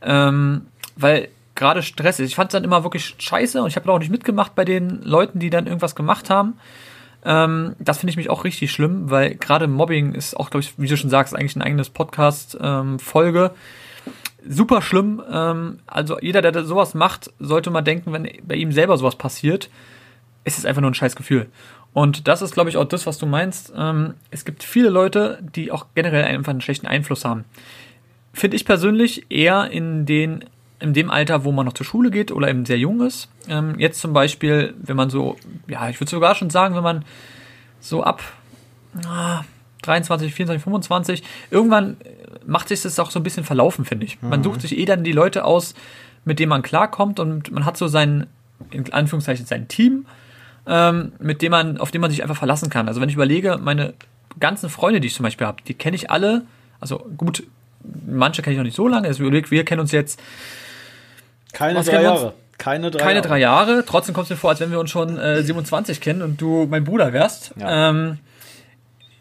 [0.00, 0.62] Ähm,
[0.96, 1.28] weil
[1.60, 2.28] gerade Stress ist.
[2.28, 5.02] Ich fand es dann immer wirklich scheiße und ich habe auch nicht mitgemacht bei den
[5.02, 6.54] Leuten, die dann irgendwas gemacht haben.
[7.24, 10.78] Ähm, das finde ich mich auch richtig schlimm, weil gerade Mobbing ist auch, glaube ich,
[10.78, 13.44] wie du schon sagst, eigentlich ein eigenes Podcast-Folge.
[13.44, 13.50] Ähm,
[14.48, 15.22] Super schlimm.
[15.30, 19.68] Ähm, also jeder, der sowas macht, sollte mal denken, wenn bei ihm selber sowas passiert,
[20.44, 21.48] ist es einfach nur ein scheiß Gefühl.
[21.92, 23.70] Und das ist, glaube ich, auch das, was du meinst.
[23.76, 27.44] Ähm, es gibt viele Leute, die auch generell einfach einen schlechten Einfluss haben.
[28.32, 30.46] Finde ich persönlich eher in den
[30.80, 33.28] in dem Alter, wo man noch zur Schule geht oder eben sehr jung ist.
[33.48, 35.36] Ähm, jetzt zum Beispiel, wenn man so,
[35.68, 37.04] ja, ich würde sogar schon sagen, wenn man
[37.80, 38.22] so ab
[39.06, 39.44] ah,
[39.82, 41.96] 23, 24, 25, irgendwann
[42.46, 44.20] macht sich das auch so ein bisschen verlaufen, finde ich.
[44.22, 44.44] Man mhm.
[44.44, 45.74] sucht sich eh dann die Leute aus,
[46.24, 48.26] mit denen man klarkommt und man hat so sein,
[48.70, 50.06] in Anführungszeichen, sein Team,
[50.66, 52.88] ähm, mit dem man, auf dem man sich einfach verlassen kann.
[52.88, 53.94] Also wenn ich überlege, meine
[54.38, 56.46] ganzen Freunde, die ich zum Beispiel habe, die kenne ich alle,
[56.78, 57.44] also gut,
[58.06, 60.20] manche kenne ich noch nicht so lange, also wir kennen uns jetzt
[61.52, 62.34] keine drei Jahre.
[62.58, 63.28] Keine drei Keine Jahre.
[63.28, 63.84] drei Jahre.
[63.86, 66.66] Trotzdem kommt es mir vor, als wenn wir uns schon äh, 27 kennen und du
[66.68, 67.52] mein Bruder wärst.
[67.56, 67.88] Ja.
[67.88, 68.18] Ähm,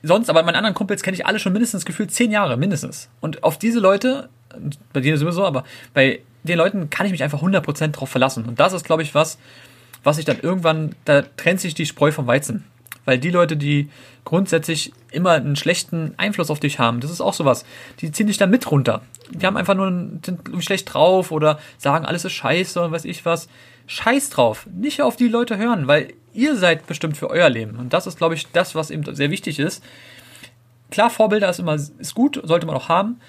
[0.03, 3.09] sonst, aber meine anderen Kumpels kenne ich alle schon mindestens gefühlt zehn Jahre, mindestens.
[3.21, 4.27] Und auf diese Leute,
[4.91, 5.63] bei denen sowieso, aber
[5.93, 8.45] bei den Leuten kann ich mich einfach 100% drauf verlassen.
[8.45, 9.37] Und das ist, glaube ich, was,
[10.03, 12.65] was ich dann irgendwann, da trennt sich die Spreu vom Weizen.
[13.09, 13.89] Weil die Leute, die
[14.23, 17.65] grundsätzlich immer einen schlechten Einfluss auf dich haben, das ist auch sowas.
[18.01, 19.01] Die ziehen dich dann mit runter.
[19.31, 23.05] Die haben einfach nur, einen, sind schlecht drauf oder sagen, alles ist scheiße und weiß
[23.05, 23.49] ich was.
[23.87, 24.67] Scheiß drauf.
[24.71, 27.77] Nicht auf die Leute hören, weil ihr seid bestimmt für euer Leben.
[27.77, 29.83] Und das ist, glaube ich, das, was eben sehr wichtig ist.
[30.91, 33.19] Klar, Vorbilder ist immer ist gut, sollte man auch haben,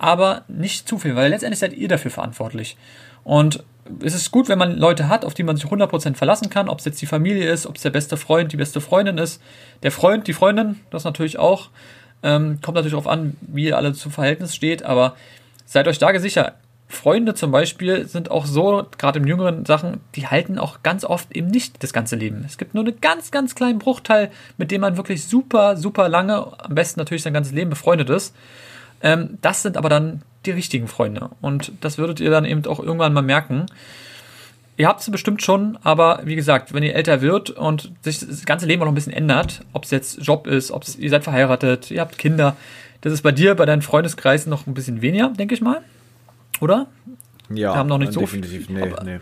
[0.00, 2.76] aber nicht zu viel, weil letztendlich seid ihr dafür verantwortlich.
[3.22, 3.62] Und
[4.02, 6.78] es ist gut, wenn man Leute hat, auf die man sich 100% verlassen kann, ob
[6.78, 9.42] es jetzt die Familie ist, ob es der beste Freund, die beste Freundin ist,
[9.82, 11.70] der Freund, die Freundin, das natürlich auch.
[12.22, 15.14] Ähm, kommt natürlich darauf an, wie ihr alle zum Verhältnis steht, aber
[15.66, 16.54] seid euch da sicher,
[16.88, 21.36] Freunde zum Beispiel sind auch so, gerade im jüngeren Sachen, die halten auch ganz oft
[21.36, 22.42] eben nicht das ganze Leben.
[22.46, 26.46] Es gibt nur einen ganz, ganz kleinen Bruchteil, mit dem man wirklich super, super lange,
[26.58, 28.34] am besten natürlich sein ganzes Leben befreundet ist.
[29.02, 31.30] Ähm, das sind aber dann die richtigen Freunde.
[31.40, 33.66] Und das würdet ihr dann eben auch irgendwann mal merken.
[34.76, 38.44] Ihr habt sie bestimmt schon, aber wie gesagt, wenn ihr älter wird und sich das
[38.46, 41.24] ganze Leben auch noch ein bisschen ändert, ob es jetzt Job ist, ob ihr seid
[41.24, 42.56] verheiratet, ihr habt Kinder,
[43.00, 45.80] das ist bei dir, bei deinen Freundeskreisen noch ein bisschen weniger, denke ich mal.
[46.60, 46.86] Oder?
[47.50, 48.66] Ja, Wir haben noch nicht so definitiv.
[48.66, 48.76] viel.
[48.76, 49.18] Nee, aber- nee.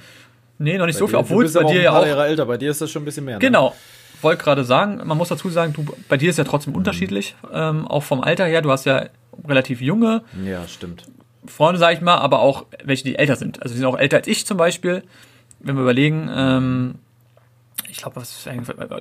[0.59, 2.07] Nee, noch nicht Bei so viel, obwohl es bei dir ja auch.
[2.07, 3.37] Jahre älter, bei dir ist das schon ein bisschen mehr.
[3.37, 3.41] Ne?
[3.41, 3.75] Genau.
[4.23, 6.79] Wollte gerade sagen, man muss dazu sagen, du, bei dir ist ja trotzdem Mhm.
[6.79, 8.63] unterschiedlich, ähm, auch vom Alter her.
[8.63, 9.07] Du hast ja
[9.47, 11.07] relativ junge Ja, stimmt.
[11.47, 13.63] Freunde, sag ich mal, aber auch welche, die älter sind.
[13.63, 15.03] Also die sind auch älter als ich zum Beispiel.
[15.61, 16.95] Wenn wir überlegen, ähm,
[17.91, 18.45] ich glaube, was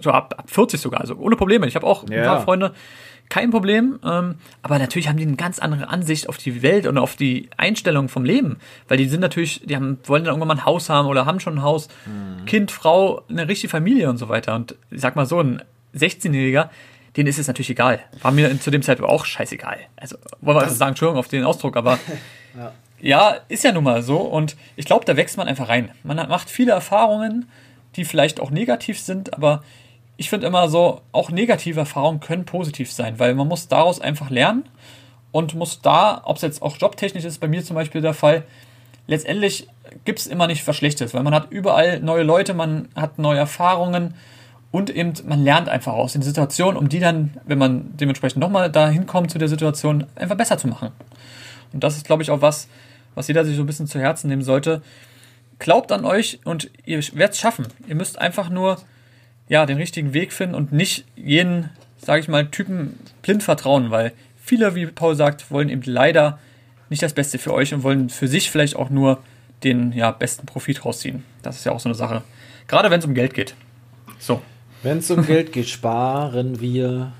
[0.01, 1.67] so ab, ab 40 sogar, also ohne Probleme.
[1.67, 2.23] Ich habe auch ein Ja.
[2.23, 2.73] paar Freunde,
[3.29, 3.99] kein Problem.
[4.03, 7.49] Ähm, aber natürlich haben die eine ganz andere Ansicht auf die Welt und auf die
[7.57, 8.57] Einstellung vom Leben.
[8.88, 11.39] Weil die sind natürlich, die haben, wollen dann irgendwann mal ein Haus haben oder haben
[11.39, 12.45] schon ein Haus, Mhm.
[12.45, 14.53] Kind, Frau, eine richtige Familie und so weiter.
[14.55, 15.63] Und ich sag mal so, ein
[15.95, 16.69] 16-Jähriger,
[17.16, 17.99] denen ist es natürlich egal.
[18.22, 19.80] War mir zu dem Zeitpunkt auch scheißegal.
[19.95, 21.97] Also, wollen wir also sagen, Entschuldigung auf den Ausdruck, aber
[22.99, 24.18] ja, ist ja nun mal so.
[24.18, 25.91] Und ich glaube, da wächst man einfach rein.
[26.03, 27.49] Man hat, macht viele Erfahrungen,
[27.95, 29.63] die vielleicht auch negativ sind, aber
[30.18, 34.30] ich finde immer so, auch negative Erfahrungen können positiv sein, weil man muss daraus einfach
[34.30, 34.68] lernen
[35.32, 38.43] und muss da, ob es jetzt auch jobtechnisch ist, bei mir zum Beispiel der Fall,
[39.07, 39.68] letztendlich
[40.05, 43.39] gibt es immer nicht was Schlechtes, weil man hat überall neue Leute, man hat neue
[43.39, 44.16] Erfahrungen
[44.76, 48.69] und eben man lernt einfach aus den Situationen, um die dann, wenn man dementsprechend nochmal
[48.69, 50.91] dahin kommt zu der Situation, einfach besser zu machen.
[51.71, 52.67] Und das ist, glaube ich, auch was,
[53.15, 54.82] was jeder sich so ein bisschen zu Herzen nehmen sollte.
[55.59, 57.67] Glaubt an euch und ihr werdet es schaffen.
[57.88, 58.78] Ihr müsst einfach nur
[59.47, 64.11] ja, den richtigen Weg finden und nicht jeden, sage ich mal, Typen blind vertrauen, weil
[64.43, 66.38] viele, wie Paul sagt, wollen eben leider
[66.89, 69.23] nicht das Beste für euch und wollen für sich vielleicht auch nur
[69.63, 71.23] den ja, besten Profit rausziehen.
[71.43, 72.23] Das ist ja auch so eine Sache.
[72.67, 73.55] Gerade wenn es um Geld geht.
[74.19, 74.41] So.
[74.86, 77.11] Wenn es um Geld geht, sparen wir.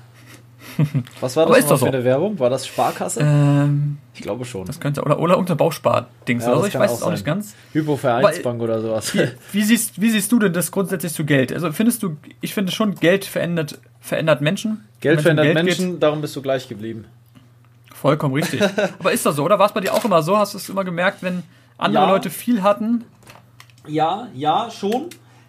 [1.20, 1.86] Was war das doch so.
[1.86, 2.38] für eine Werbung?
[2.38, 3.20] War das Sparkasse?
[3.22, 4.66] Ähm, ich glaube schon.
[4.66, 6.68] das könnte, oder, oder irgendein Bauspar-Dings Ja, oder.
[6.68, 7.14] Ich weiß es auch sein.
[7.14, 7.54] nicht ganz.
[7.72, 9.12] Hypovereinsbank oder sowas.
[9.14, 11.52] Wie, wie, siehst, wie siehst du denn das grundsätzlich zu Geld?
[11.52, 14.84] Also findest du, ich finde schon, Geld verändert, verändert Menschen.
[15.00, 15.54] Geld verändert geht.
[15.54, 17.06] Menschen, darum bist du gleich geblieben.
[17.92, 18.62] Vollkommen richtig.
[19.00, 19.58] Aber ist das so, oder?
[19.58, 20.36] War es bei dir auch immer so?
[20.36, 21.42] Hast du es immer gemerkt, wenn
[21.78, 22.10] andere Ja.
[22.10, 23.04] Leute viel hatten?
[23.88, 25.06] Ja, ja, schon.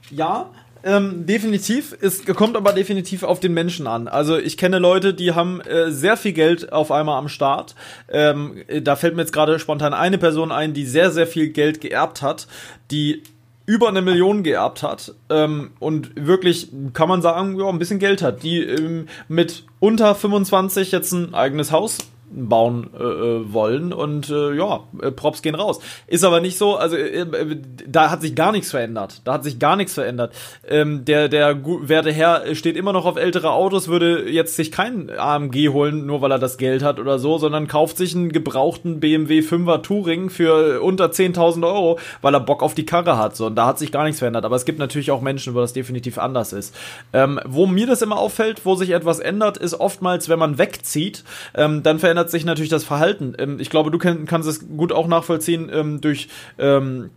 [0.10, 0.48] Ja.
[0.84, 1.96] Ähm, definitiv.
[2.02, 4.08] Es kommt aber definitiv auf den Menschen an.
[4.08, 7.76] Also ich kenne Leute, die haben äh, sehr viel Geld auf einmal am Start.
[8.10, 11.50] Ähm, äh, da fällt mir jetzt gerade spontan eine Person ein, die sehr, sehr viel
[11.50, 12.48] Geld geerbt hat,
[12.92, 13.24] die
[13.66, 18.22] über eine Million geerbt hat ähm, und wirklich, kann man sagen, ja, ein bisschen Geld
[18.22, 21.98] hat, die ähm, mit unter 25 jetzt ein eigenes Haus
[22.30, 25.80] bauen äh, äh, wollen und äh, ja, äh, Props gehen raus.
[26.08, 27.58] Ist aber nicht so, also äh, äh,
[27.88, 29.22] da hat sich gar nichts verändert.
[29.24, 30.34] Da hat sich gar nichts verändert.
[30.68, 35.10] Ähm, der der werte Herr steht immer noch auf ältere Autos, würde jetzt sich kein
[35.10, 39.00] AMG holen, nur weil er das Geld hat oder so, sondern kauft sich einen gebrauchten
[39.00, 43.36] BMW 5er Touring für unter 10.000 Euro, weil er Bock auf die Karre hat.
[43.36, 44.46] So, und da hat sich gar nichts verändert.
[44.46, 46.76] Aber es gibt natürlich auch Menschen, wo das definitiv anders ist.
[47.14, 51.24] Ähm, wo mir das immer auffällt, wo sich etwas ändert, ist oftmals, wenn man wegzieht,
[51.56, 53.34] ähm, dann verändert sich natürlich das Verhalten.
[53.38, 57.10] Ähm, ich glaube, du kann, kannst es gut auch nachvollziehen ähm, durch ähm,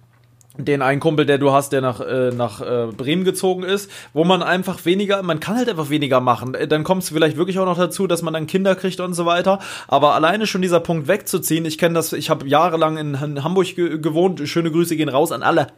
[0.58, 4.24] den einen Kumpel, der du hast, der nach, äh, nach äh, Bremen gezogen ist, wo
[4.24, 6.54] man einfach weniger, man kann halt einfach weniger machen.
[6.54, 9.14] Äh, Dann kommt es vielleicht wirklich auch noch dazu, dass man dann Kinder kriegt und
[9.14, 9.60] so weiter.
[9.88, 13.74] Aber alleine schon dieser Punkt wegzuziehen, ich kenne das, ich habe jahrelang in, in Hamburg
[13.74, 15.68] ge gewohnt, schöne Grüße gehen raus an alle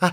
[0.00, 0.12] Ha-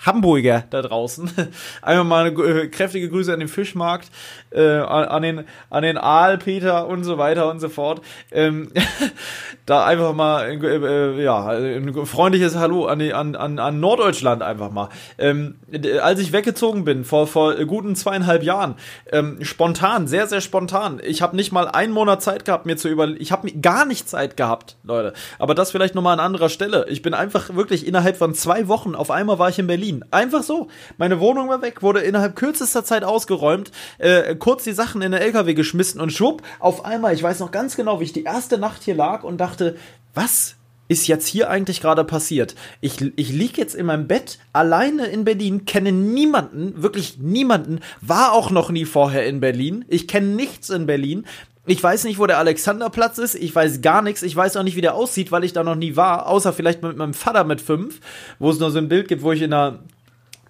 [0.00, 1.30] Hamburger da draußen.
[1.82, 4.08] Einmal mal eine äh, kräftige Grüße an den Fischmarkt,
[4.50, 8.00] äh, an, an den an den Aal Peter und so weiter und so fort.
[8.32, 8.72] Ähm,
[9.66, 14.42] da einfach mal äh, äh, ja ein freundliches Hallo an, die, an, an, an Norddeutschland
[14.42, 14.88] einfach mal.
[15.18, 15.56] Ähm,
[16.02, 18.76] als ich weggezogen bin vor vor guten zweieinhalb Jahren,
[19.12, 21.00] ähm, spontan, sehr sehr spontan.
[21.04, 23.20] Ich habe nicht mal einen Monat Zeit gehabt, mir zu überlegen.
[23.20, 25.12] Ich habe gar nicht Zeit gehabt, Leute.
[25.38, 26.86] Aber das vielleicht noch mal an anderer Stelle.
[26.88, 29.89] Ich bin einfach wirklich innerhalb von zwei Wochen auf einmal war ich in Berlin.
[30.10, 30.68] Einfach so.
[30.98, 35.20] Meine Wohnung war weg, wurde innerhalb kürzester Zeit ausgeräumt, äh, kurz die Sachen in den
[35.20, 38.58] LKW geschmissen und schwupp, auf einmal, ich weiß noch ganz genau, wie ich die erste
[38.58, 39.76] Nacht hier lag und dachte,
[40.14, 40.56] was
[40.88, 42.56] ist jetzt hier eigentlich gerade passiert?
[42.80, 48.32] Ich, ich lieg jetzt in meinem Bett alleine in Berlin, kenne niemanden, wirklich niemanden, war
[48.32, 51.26] auch noch nie vorher in Berlin, ich kenne nichts in Berlin
[51.66, 53.34] Ich weiß nicht, wo der Alexanderplatz ist.
[53.34, 54.22] Ich weiß gar nichts.
[54.22, 56.26] Ich weiß auch nicht, wie der aussieht, weil ich da noch nie war.
[56.26, 58.00] Außer vielleicht mit meinem Vater mit fünf,
[58.38, 59.80] wo es nur so ein Bild gibt, wo ich in einer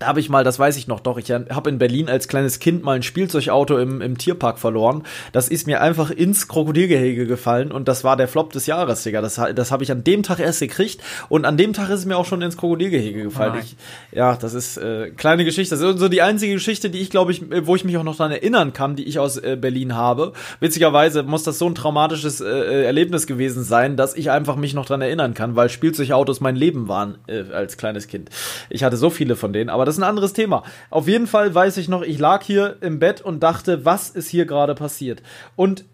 [0.00, 2.58] da habe ich mal, das weiß ich noch doch, ich habe in Berlin als kleines
[2.58, 5.02] Kind mal ein Spielzeugauto im, im Tierpark verloren.
[5.32, 9.20] Das ist mir einfach ins Krokodilgehege gefallen und das war der Flop des Jahres, Digga.
[9.20, 12.06] Das, das habe ich an dem Tag erst gekriegt und an dem Tag ist es
[12.06, 13.60] mir auch schon ins Krokodilgehege gefallen.
[13.62, 13.76] Ich,
[14.10, 15.76] ja, das ist äh, kleine Geschichte.
[15.76, 18.16] Das ist so die einzige Geschichte, die ich glaube ich, wo ich mich auch noch
[18.16, 20.32] daran erinnern kann, die ich aus äh, Berlin habe.
[20.60, 24.72] Witzigerweise muss das so ein traumatisches äh, äh Erlebnis gewesen sein, dass ich einfach mich
[24.72, 28.30] noch daran erinnern kann, weil Spielzeugautos mein Leben waren äh, als kleines Kind.
[28.70, 30.62] Ich hatte so viele von denen, aber das ist ein anderes Thema.
[30.88, 34.28] Auf jeden Fall weiß ich noch, ich lag hier im Bett und dachte, was ist
[34.28, 35.20] hier gerade passiert?
[35.56, 35.84] Und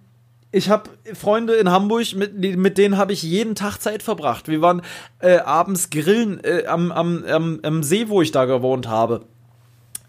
[0.53, 4.49] ich habe Freunde in Hamburg, mit, mit denen habe ich jeden Tag Zeit verbracht.
[4.49, 4.83] Wir waren
[5.21, 9.23] äh, abends grillen äh, am, am, am, am See, wo ich da gewohnt habe.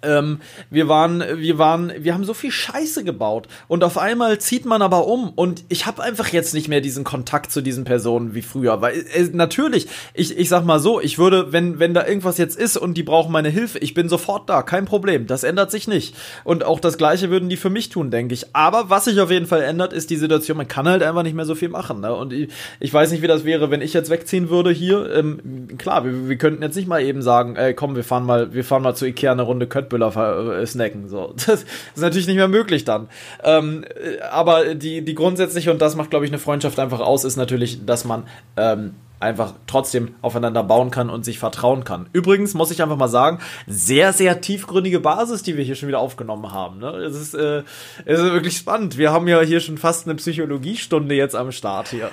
[0.04, 0.40] Ähm,
[0.70, 4.82] wir waren, wir waren, wir haben so viel Scheiße gebaut und auf einmal zieht man
[4.82, 8.42] aber um und ich habe einfach jetzt nicht mehr diesen Kontakt zu diesen Personen wie
[8.42, 12.38] früher, weil äh, natürlich, ich, ich sag mal so, ich würde, wenn, wenn da irgendwas
[12.38, 15.72] jetzt ist und die brauchen meine Hilfe, ich bin sofort da, kein Problem, das ändert
[15.72, 18.56] sich nicht und auch das Gleiche würden die für mich tun, denke ich.
[18.56, 21.36] Aber was sich auf jeden Fall ändert, ist die Situation, man kann halt einfach nicht
[21.36, 22.14] mehr so viel machen ne?
[22.14, 25.12] und ich, ich weiß nicht, wie das wäre, wenn ich jetzt wegziehen würde hier.
[25.14, 28.54] Ähm, klar, wir, wir könnten jetzt nicht mal eben sagen, ey, komm, wir fahren mal,
[28.54, 31.10] wir fahren mal zu Ikea eine Runde Köttbüll Köttbüller äh, snacken.
[31.10, 31.34] So.
[31.48, 33.08] Das ist natürlich nicht mehr möglich dann.
[33.44, 37.24] Ähm, äh, aber die, die grundsätzliche, und das macht, glaube ich, eine Freundschaft einfach aus,
[37.24, 38.28] ist natürlich, dass man
[38.58, 42.08] ähm, einfach trotzdem aufeinander bauen kann und sich vertrauen kann.
[42.14, 46.00] Übrigens muss ich einfach mal sagen, sehr, sehr tiefgründige Basis, die wir hier schon wieder
[46.00, 46.80] aufgenommen haben.
[46.80, 46.90] Ne?
[46.90, 47.64] Es, ist, äh,
[48.06, 48.98] es ist wirklich spannend.
[48.98, 52.10] Wir haben ja hier schon fast eine Psychologiestunde jetzt am Start hier.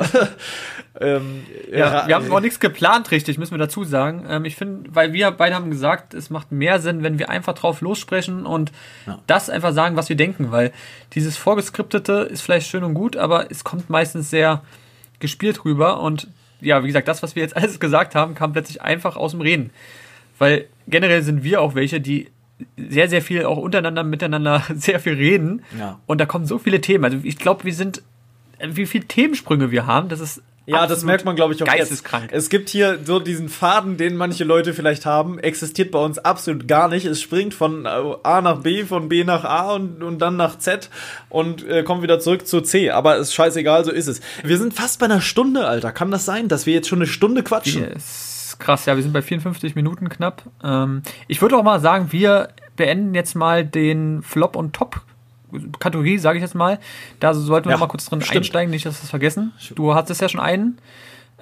[1.00, 4.24] ähm, ja, ja, wir haben auch nichts geplant, richtig, müssen wir dazu sagen.
[4.26, 7.54] Ähm, ich finde, weil wir beide haben gesagt, es macht mehr Sinn, wenn wir einfach
[7.54, 8.72] drauf lossprechen und
[9.06, 9.18] ja.
[9.26, 10.72] das einfach sagen, was wir denken, weil
[11.12, 14.62] dieses Vorgeskriptete ist vielleicht schön und gut, aber es kommt meistens sehr
[15.20, 16.28] gespielt rüber und
[16.64, 19.40] ja, wie gesagt, das, was wir jetzt alles gesagt haben, kam plötzlich einfach aus dem
[19.40, 19.70] Reden.
[20.38, 22.28] Weil generell sind wir auch welche, die
[22.76, 25.62] sehr, sehr viel auch untereinander, miteinander sehr viel reden.
[25.78, 26.00] Ja.
[26.06, 27.04] Und da kommen so viele Themen.
[27.04, 28.02] Also ich glaube, wir sind,
[28.60, 32.32] wie viele Themensprünge wir haben, das ist ja, das merkt man, glaube ich, auch geisteskrank.
[32.32, 32.44] Jetzt.
[32.44, 36.66] Es gibt hier so diesen Faden, den manche Leute vielleicht haben, existiert bei uns absolut
[36.66, 37.04] gar nicht.
[37.04, 40.88] Es springt von A nach B, von B nach A und, und dann nach Z
[41.28, 42.90] und äh, kommt wieder zurück zu C.
[42.90, 44.20] Aber ist scheißegal, so ist es.
[44.42, 45.92] Wir sind fast bei einer Stunde, Alter.
[45.92, 47.82] Kann das sein, dass wir jetzt schon eine Stunde quatschen?
[47.82, 48.56] Yes.
[48.58, 50.44] Krass, ja, wir sind bei 54 Minuten knapp.
[50.62, 55.02] Ähm, ich würde auch mal sagen, wir beenden jetzt mal den Flop und Top
[55.78, 56.78] Kategorie, sage ich jetzt mal.
[57.20, 58.38] Da sollten wir ja, mal kurz drin stimmt.
[58.38, 59.52] einsteigen, nicht, dass wir es vergessen.
[59.74, 60.78] Du hattest ja schon einen.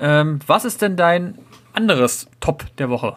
[0.01, 1.39] Ähm, was ist denn dein
[1.73, 3.17] anderes Top der Woche?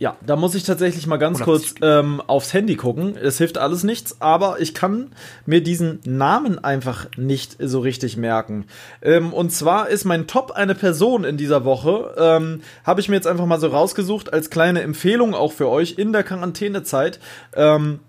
[0.00, 3.18] Ja, da muss ich tatsächlich mal ganz Oder kurz ähm, aufs Handy gucken.
[3.18, 5.12] Es hilft alles nichts, aber ich kann
[5.44, 8.64] mir diesen Namen einfach nicht so richtig merken.
[9.02, 12.14] Ähm, und zwar ist mein Top eine Person in dieser Woche.
[12.16, 15.98] Ähm, Habe ich mir jetzt einfach mal so rausgesucht als kleine Empfehlung auch für euch
[15.98, 17.20] in der Quarantänezeit.
[17.54, 18.00] Ähm,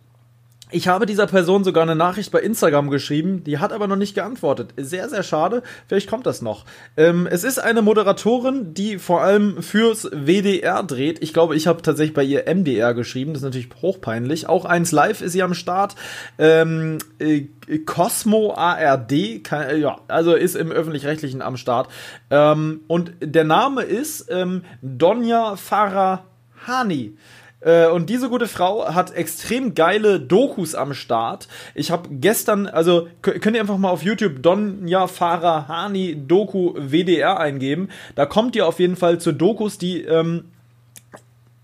[0.72, 4.16] ich habe dieser Person sogar eine Nachricht bei Instagram geschrieben, die hat aber noch nicht
[4.16, 4.74] geantwortet.
[4.78, 5.64] Sehr, sehr schade.
[5.88, 6.66] Vielleicht kommt das noch.
[6.98, 11.22] Ähm, es ist eine Moderatorin, die vor allem fürs WDR dreht.
[11.22, 13.34] Ich glaube, ich habe tatsächlich bei ihr MDR geschrieben.
[13.34, 14.48] Das ist natürlich hochpeinlich.
[14.48, 15.96] Auch eins Live ist sie am Start.
[16.38, 17.48] Ähm, äh,
[17.86, 21.90] Cosmo ARD, kann, äh, ja, also ist im öffentlich-rechtlichen am Start.
[22.30, 27.18] Ähm, und der Name ist ähm, Donja Farahani.
[27.62, 31.48] Äh, und diese gute Frau hat extrem geile Dokus am Start.
[31.76, 37.90] Ich habe gestern, also könnt ihr einfach mal auf YouTube Donja Farahani Doku WDR eingeben.
[38.16, 40.46] Da kommt ihr auf jeden Fall zu Dokus, die ähm,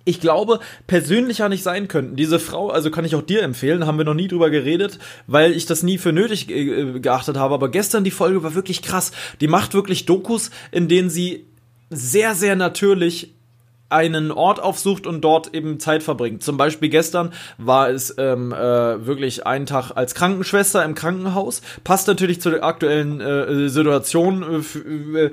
[0.08, 2.16] ich glaube, persönlicher nicht sein könnten.
[2.16, 5.52] Diese Frau, also kann ich auch dir empfehlen, haben wir noch nie drüber geredet, weil
[5.52, 7.54] ich das nie für nötig äh, geachtet habe.
[7.54, 9.12] Aber gestern die Folge war wirklich krass.
[9.42, 11.46] Die macht wirklich Dokus, in denen sie
[11.90, 13.34] sehr, sehr natürlich
[13.90, 16.44] einen Ort aufsucht und dort eben Zeit verbringt.
[16.44, 21.62] Zum Beispiel gestern war es ähm, äh, wirklich ein Tag als Krankenschwester im Krankenhaus.
[21.86, 25.32] Passt natürlich zur aktuellen äh, Situation äh, äh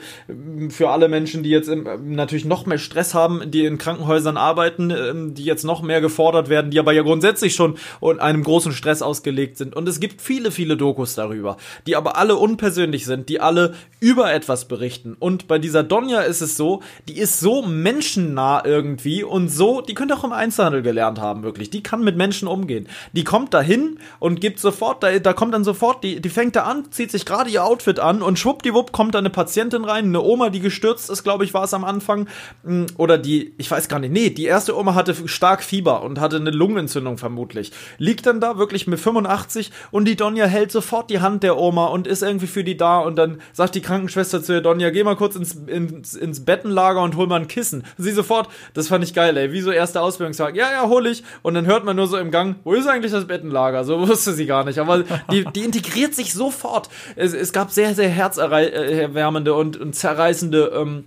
[0.71, 4.91] für alle Menschen, die jetzt im, natürlich noch mehr Stress haben, die in Krankenhäusern arbeiten,
[4.91, 9.03] äh, die jetzt noch mehr gefordert werden, die aber ja grundsätzlich schon einem großen Stress
[9.03, 9.75] ausgelegt sind.
[9.75, 14.33] Und es gibt viele, viele Dokus darüber, die aber alle unpersönlich sind, die alle über
[14.33, 15.17] etwas berichten.
[15.19, 19.81] Und bei dieser Donja ist es so, die ist so menschennah nah irgendwie und so,
[19.81, 21.71] die könnte auch im Einzelhandel gelernt haben, wirklich.
[21.71, 22.89] Die kann mit Menschen umgehen.
[23.13, 26.65] Die kommt dahin und gibt sofort, da, da kommt dann sofort, die, die fängt da
[26.65, 30.21] an, zieht sich gerade ihr Outfit an und schwuppdiwupp kommt da eine Patientin rein, eine
[30.21, 32.29] Oma, die gestürzt ist, glaube ich, war es am Anfang.
[32.65, 36.21] Mm, oder die, ich weiß gar nicht, nee, die erste Oma hatte stark Fieber und
[36.21, 37.73] hatte eine Lungenentzündung vermutlich.
[37.99, 41.87] Liegt dann da wirklich mit 85 und die Donja hält sofort die Hand der Oma
[41.87, 45.05] und ist irgendwie für die da und dann sagt die Krankenschwester zu ihr, Donja, geh
[45.05, 47.85] mal kurz ins, ins, ins Bettenlager und hol mal ein Kissen.
[47.97, 48.34] Sie sofort,
[48.75, 50.57] das fand ich geil, ey, wie so erste Ausbildungstag.
[50.57, 51.23] Ja, ja, hol ich.
[51.43, 53.85] Und dann hört man nur so im Gang, wo ist eigentlich das Bettenlager?
[53.85, 54.79] So wusste sie gar nicht.
[54.79, 56.89] Aber die, die integriert sich sofort.
[57.17, 61.05] Es, es gab sehr, sehr herzerwärmende und, und zerreißende ähm,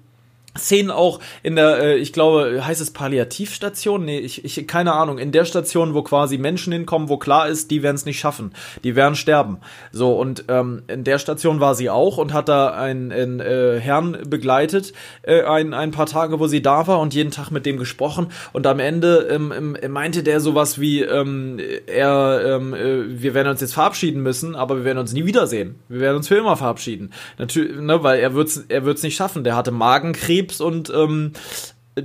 [0.57, 4.05] Szenen auch in der, äh, ich glaube, heißt es Palliativstation?
[4.05, 7.71] Nee, ich, ich, keine Ahnung, in der Station, wo quasi Menschen hinkommen, wo klar ist,
[7.71, 8.53] die werden es nicht schaffen,
[8.83, 9.59] die werden sterben.
[9.91, 13.79] So, und ähm, in der Station war sie auch und hat da einen, einen äh,
[13.79, 14.93] Herrn begleitet,
[15.23, 18.27] äh, ein, ein paar Tage, wo sie da war und jeden Tag mit dem gesprochen
[18.53, 23.49] und am Ende ähm, ähm, meinte der sowas wie, ähm, er, ähm, äh, wir werden
[23.49, 25.75] uns jetzt verabschieden müssen, aber wir werden uns nie wiedersehen.
[25.89, 27.11] Wir werden uns für immer verabschieden.
[27.37, 29.43] Natürlich, ne, weil er wird's, er wird's nicht schaffen.
[29.43, 31.33] Der hatte Magenkrebs Krebs und ähm,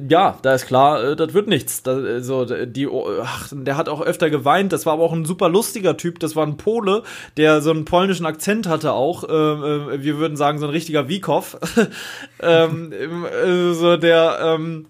[0.09, 1.83] ja, da ist klar, äh, das wird nichts.
[1.83, 2.89] Da, also, die,
[3.23, 4.73] ach, der hat auch öfter geweint.
[4.73, 6.19] Das war aber auch ein super lustiger Typ.
[6.19, 7.03] Das war ein Pole,
[7.37, 9.25] der so einen polnischen Akzent hatte auch.
[9.25, 11.59] Äh, äh wir würden sagen, so ein richtiger Wiekow.
[12.41, 14.87] ähm, äh, so der, ähm,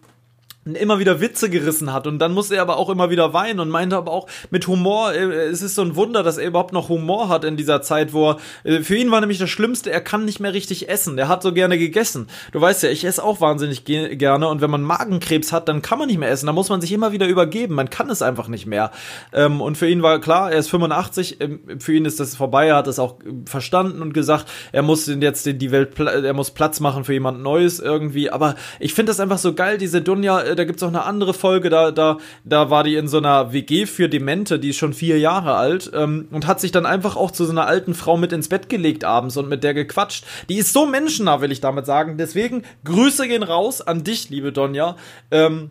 [0.64, 2.06] immer wieder Witze gerissen hat.
[2.06, 5.12] Und dann musste er aber auch immer wieder weinen und meinte aber auch mit Humor,
[5.12, 8.12] äh, es ist so ein Wunder, dass er überhaupt noch Humor hat in dieser Zeit,
[8.12, 11.16] wo er, äh, für ihn war nämlich das Schlimmste, er kann nicht mehr richtig essen,
[11.16, 12.28] der hat so gerne gegessen.
[12.52, 15.82] Du weißt ja, ich esse auch wahnsinnig ge gerne und wenn man Magenkrebs hat, dann
[15.82, 18.22] kann man nicht mehr essen, da muss man sich immer wieder übergeben, man kann es
[18.22, 18.92] einfach nicht mehr.
[19.32, 22.68] Ähm, und für ihn war klar, er ist 85, ähm, für ihn ist das vorbei,
[22.68, 26.78] er hat es auch verstanden und gesagt, er muss jetzt die Welt, er muss Platz
[26.78, 30.56] machen für jemand Neues irgendwie, aber ich finde das einfach so geil, diese Dunja, äh,
[30.56, 33.86] da gibt's auch eine andere Folge, da, da, da war die in so einer WG
[33.86, 37.30] für Demente, die ist schon vier Jahre alt, ähm, und hat sich dann einfach auch
[37.30, 40.24] zu so einer alten Frau mit ins Bett gelegt abends und mit der gequatscht.
[40.48, 42.16] Die ist so menschennah, will ich damit sagen.
[42.18, 44.96] Deswegen, Grüße gehen raus an dich, liebe Donja.
[45.30, 45.70] Ähm,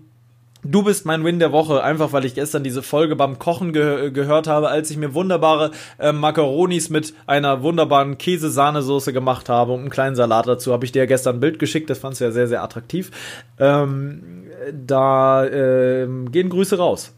[0.64, 4.12] Du bist mein Win der Woche, einfach weil ich gestern diese Folge beim Kochen ge
[4.12, 9.80] gehört habe, als ich mir wunderbare äh, Macaronis mit einer wunderbaren Käse-Sahnesoße gemacht habe und
[9.80, 10.72] einen kleinen Salat dazu.
[10.72, 13.09] Habe ich dir gestern ein Bild geschickt, das fandst du ja sehr, sehr attraktiv.
[13.57, 14.22] Ähm,
[14.72, 17.14] da äh, gehen Grüße raus.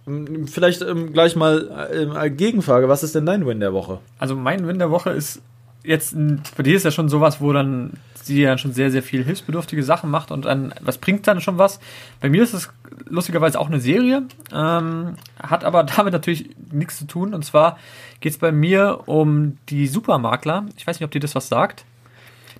[0.46, 4.00] Vielleicht ähm, gleich mal äh, Gegenfrage, was ist denn dein Win der Woche?
[4.20, 5.42] Also mein Win der Woche ist
[5.84, 6.16] jetzt,
[6.56, 7.94] bei dir ist ja schon sowas, wo dann
[8.26, 11.58] sie ja schon sehr, sehr viel hilfsbedürftige Sachen macht und dann, was bringt dann schon
[11.58, 11.80] was?
[12.22, 12.70] Bei mir ist es
[13.08, 17.34] lustigerweise auch eine Serie, ähm, hat aber damit natürlich nichts zu tun.
[17.34, 17.78] Und zwar
[18.20, 20.66] geht es bei mir um die Supermakler.
[20.78, 21.86] Ich weiß nicht, ob dir das was sagt.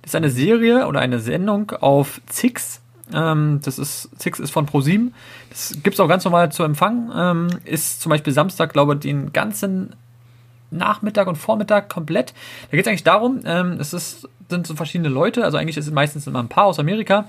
[0.02, 2.80] Das ist eine Serie oder eine Sendung auf Zix.
[3.12, 5.14] Ähm, das ist, Zix ist von ProSieben.
[5.50, 7.10] Das gibt es auch ganz normal zu empfangen.
[7.14, 9.94] Ähm, ist zum Beispiel Samstag, glaube ich, den ganzen
[10.70, 12.34] Nachmittag und Vormittag komplett.
[12.70, 15.86] Da geht es eigentlich darum, ähm, es ist, sind so verschiedene Leute, also eigentlich ist
[15.86, 17.28] es meistens immer ein paar aus Amerika,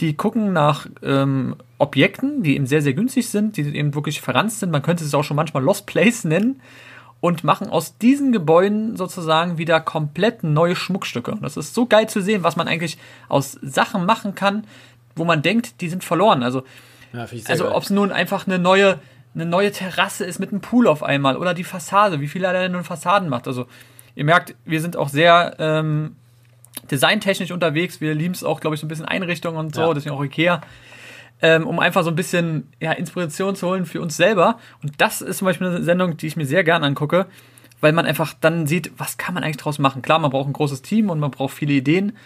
[0.00, 4.60] die gucken nach ähm, Objekten, die eben sehr, sehr günstig sind, die eben wirklich verranzt
[4.60, 4.70] sind.
[4.70, 6.60] Man könnte es auch schon manchmal Lost Place nennen
[7.20, 11.32] und machen aus diesen Gebäuden sozusagen wieder komplett neue Schmuckstücke.
[11.32, 12.98] Und das ist so geil zu sehen, was man eigentlich
[13.28, 14.66] aus Sachen machen kann,
[15.14, 16.42] wo man denkt, die sind verloren.
[16.42, 16.62] Also,
[17.12, 18.98] ja, also ob es nun einfach eine neue
[19.36, 22.54] eine neue Terrasse ist mit einem Pool auf einmal oder die Fassade, wie viel er
[22.54, 23.46] denn nun Fassaden macht.
[23.46, 23.66] Also
[24.14, 26.16] ihr merkt, wir sind auch sehr ähm,
[26.90, 28.00] designtechnisch unterwegs.
[28.00, 29.94] Wir lieben es auch, glaube ich, so ein bisschen Einrichtung und so, ja.
[29.94, 30.60] deswegen auch Ikea.
[31.42, 34.58] Ähm, um einfach so ein bisschen ja, Inspiration zu holen für uns selber.
[34.82, 37.26] Und das ist zum Beispiel eine Sendung, die ich mir sehr gern angucke,
[37.80, 40.00] weil man einfach dann sieht, was kann man eigentlich draus machen.
[40.00, 42.16] Klar, man braucht ein großes Team und man braucht viele Ideen,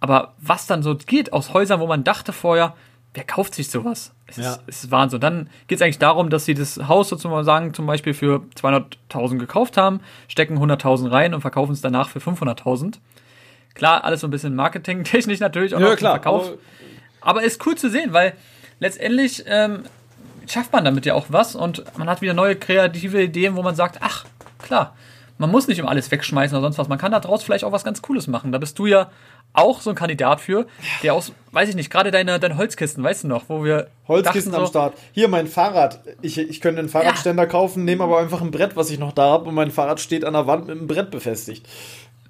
[0.00, 2.74] aber was dann so geht aus Häusern, wo man dachte vorher,
[3.14, 4.12] wer kauft sich sowas?
[4.26, 4.52] Es, ja.
[4.52, 5.20] ist, es ist Wahnsinn.
[5.20, 9.76] Dann geht es eigentlich darum, dass sie das Haus sozusagen zum Beispiel für 200.000 gekauft
[9.76, 12.98] haben, stecken 100.000 rein und verkaufen es danach für 500.000.
[13.78, 16.52] Klar, alles so ein bisschen marketingtechnisch natürlich auch ja, klar, Verkauf.
[17.20, 18.34] Aber, ist cool zu sehen, weil
[18.80, 19.84] letztendlich ähm,
[20.46, 23.76] schafft man damit ja auch was und man hat wieder neue kreative Ideen, wo man
[23.76, 24.24] sagt, ach,
[24.60, 24.96] klar,
[25.38, 26.88] man muss nicht immer alles wegschmeißen oder sonst was.
[26.88, 28.50] Man kann daraus vielleicht auch was ganz Cooles machen.
[28.50, 29.10] Da bist du ja
[29.52, 30.66] auch so ein Kandidat für,
[31.02, 33.88] der aus, weiß ich nicht, gerade deine, deine Holzkisten, weißt du noch, wo wir.
[34.08, 34.94] Holzkisten am Start.
[35.12, 36.00] Hier mein Fahrrad.
[36.20, 37.48] Ich, ich könnte einen Fahrradständer ja.
[37.48, 40.24] kaufen, nehme aber einfach ein Brett, was ich noch da habe, und mein Fahrrad steht
[40.24, 41.66] an der Wand mit einem Brett befestigt.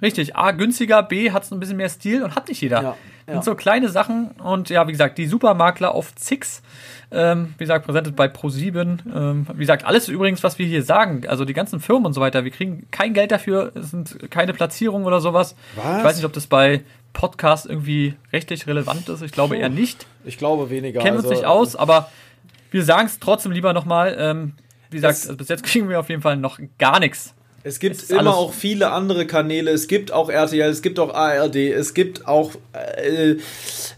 [0.00, 2.82] Richtig, A, günstiger, B, hat es ein bisschen mehr Stil und hat nicht jeder.
[2.82, 2.96] Ja,
[3.26, 3.32] ja.
[3.32, 6.62] Sind so kleine Sachen und ja, wie gesagt, die Supermakler auf Zix,
[7.10, 8.98] ähm, wie gesagt, präsentiert bei Pro7.
[9.12, 12.20] Ähm, wie gesagt, alles übrigens, was wir hier sagen, also die ganzen Firmen und so
[12.20, 15.56] weiter, wir kriegen kein Geld dafür, es sind keine Platzierungen oder sowas.
[15.74, 15.98] Was?
[15.98, 16.82] Ich weiß nicht, ob das bei
[17.12, 19.22] Podcast irgendwie rechtlich relevant ist.
[19.22, 20.06] Ich glaube Puh, eher nicht.
[20.24, 21.00] Ich glaube weniger.
[21.00, 22.10] Kennen also, uns nicht aus, aber
[22.70, 24.16] wir sagen es trotzdem lieber nochmal.
[24.16, 24.52] Ähm,
[24.90, 27.34] wie gesagt, also bis jetzt kriegen wir auf jeden Fall noch gar nichts
[27.64, 29.70] es gibt immer auch viele andere Kanäle.
[29.70, 33.36] Es gibt auch RTL, es gibt auch ARD, es gibt auch äh,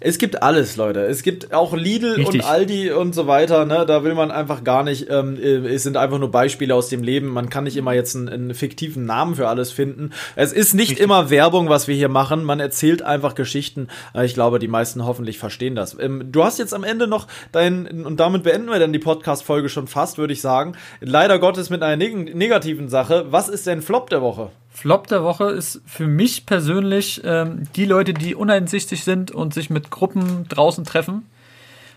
[0.01, 1.01] es gibt alles, Leute.
[1.01, 2.43] Es gibt auch Lidl Richtig.
[2.43, 3.67] und Aldi und so weiter.
[3.67, 3.85] Ne?
[3.87, 5.11] Da will man einfach gar nicht.
[5.11, 7.29] Ähm, äh, es sind einfach nur Beispiele aus dem Leben.
[7.29, 10.11] Man kann nicht immer jetzt einen, einen fiktiven Namen für alles finden.
[10.37, 11.05] Es ist nicht Richtig.
[11.05, 12.45] immer Werbung, was wir hier machen.
[12.45, 13.89] Man erzählt einfach Geschichten.
[14.15, 15.97] Äh, ich glaube, die meisten hoffentlich verstehen das.
[16.01, 19.69] Ähm, du hast jetzt am Ende noch dein und damit beenden wir dann die Podcast-Folge
[19.69, 20.77] schon fast, würde ich sagen.
[21.01, 23.27] Leider Gottes mit einer neg negativen Sache.
[23.29, 24.51] Was ist ist dein Flop der Woche?
[24.71, 29.69] Flop der Woche ist für mich persönlich ähm, die Leute, die uneinsichtig sind und sich
[29.69, 31.27] mit Gruppen draußen treffen.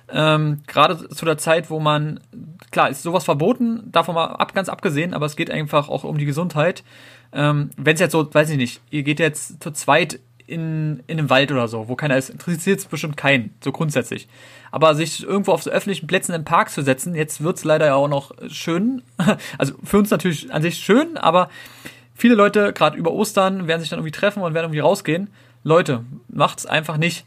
[0.10, 2.20] Ähm, Gerade zu der Zeit, wo man,
[2.72, 6.18] klar, ist sowas verboten, davon mal ab, ganz abgesehen, aber es geht einfach auch um
[6.18, 6.84] die Gesundheit.
[7.32, 10.20] Ähm, Wenn es jetzt so, weiß ich nicht, ihr geht jetzt zu zweit
[10.54, 14.28] in, in einem Wald oder so, wo keiner ist, interessiert es bestimmt keinen, so grundsätzlich.
[14.72, 17.88] Aber sich irgendwo auf so öffentlichen Plätzen im Park zu setzen, jetzt wird es leider
[17.88, 19.02] ja auch noch schön.
[19.58, 21.50] Also für uns natürlich an sich schön, aber
[22.16, 25.30] viele Leute, gerade über Ostern, werden sich dann irgendwie treffen und werden irgendwie rausgehen.
[25.64, 27.26] Leute, macht's einfach nicht.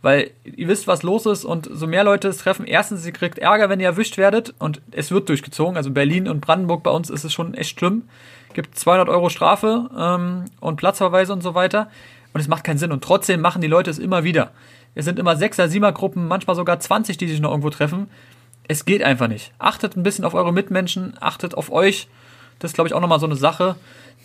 [0.00, 2.66] Weil ihr wisst, was los ist und so mehr Leute es treffen.
[2.66, 5.76] Erstens, ihr kriegt Ärger, wenn ihr erwischt werdet und es wird durchgezogen.
[5.76, 8.04] Also Berlin und Brandenburg bei uns ist es schon echt schlimm.
[8.54, 11.90] Gibt 200 Euro Strafe ähm, und Platzverweise und so weiter.
[12.32, 12.92] Und es macht keinen Sinn.
[12.92, 14.52] Und trotzdem machen die Leute es immer wieder.
[14.94, 18.08] Es sind immer Sechser, Siebener Gruppen, manchmal sogar 20, die sich noch irgendwo treffen.
[18.66, 19.52] Es geht einfach nicht.
[19.58, 22.08] Achtet ein bisschen auf eure Mitmenschen, achtet auf euch.
[22.58, 23.76] Das ist, glaube ich, auch nochmal so eine Sache,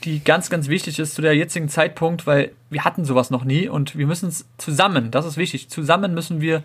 [0.04, 3.70] die ganz, ganz wichtig ist zu der jetzigen Zeitpunkt, weil wir hatten sowas noch nie
[3.70, 6.64] und wir müssen es zusammen, das ist wichtig, zusammen müssen wir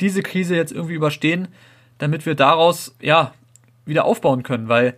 [0.00, 1.48] diese Krise jetzt irgendwie überstehen,
[1.98, 3.32] damit wir daraus, ja,
[3.86, 4.94] wieder aufbauen können, weil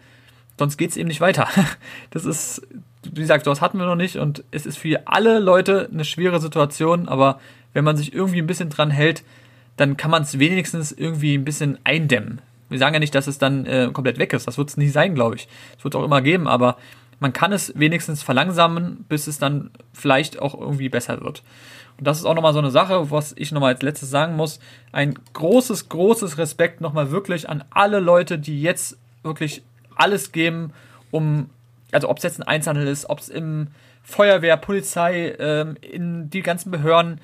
[0.59, 1.49] sonst geht es eben nicht weiter.
[2.11, 2.67] Das ist
[3.13, 6.41] wie gesagt, sowas hatten wir noch nicht und es ist für alle Leute eine schwere
[6.41, 7.41] Situation, aber
[7.73, 9.23] wenn man sich irgendwie ein bisschen dran hält,
[9.77, 12.41] dann kann man es wenigstens irgendwie ein bisschen eindämmen.
[12.69, 14.47] Wir sagen ja nicht, dass es dann äh, komplett weg ist.
[14.47, 15.49] Das wird es nie sein, glaube ich.
[15.79, 16.77] Es wird auch immer geben, aber
[17.21, 21.43] man kann es wenigstens verlangsamen, bis es dann vielleicht auch irgendwie besser wird.
[21.99, 24.61] Und das ist auch nochmal so eine Sache, was ich nochmal als letztes sagen muss.
[24.93, 29.63] Ein großes, großes Respekt nochmal wirklich an alle Leute, die jetzt wirklich
[29.97, 30.73] alles geben,
[31.11, 31.51] um
[31.93, 33.69] also ob es jetzt ein Einzelhandel ist, ob es im
[34.03, 37.21] Feuerwehr, Polizei, ähm, in die ganzen Behörden,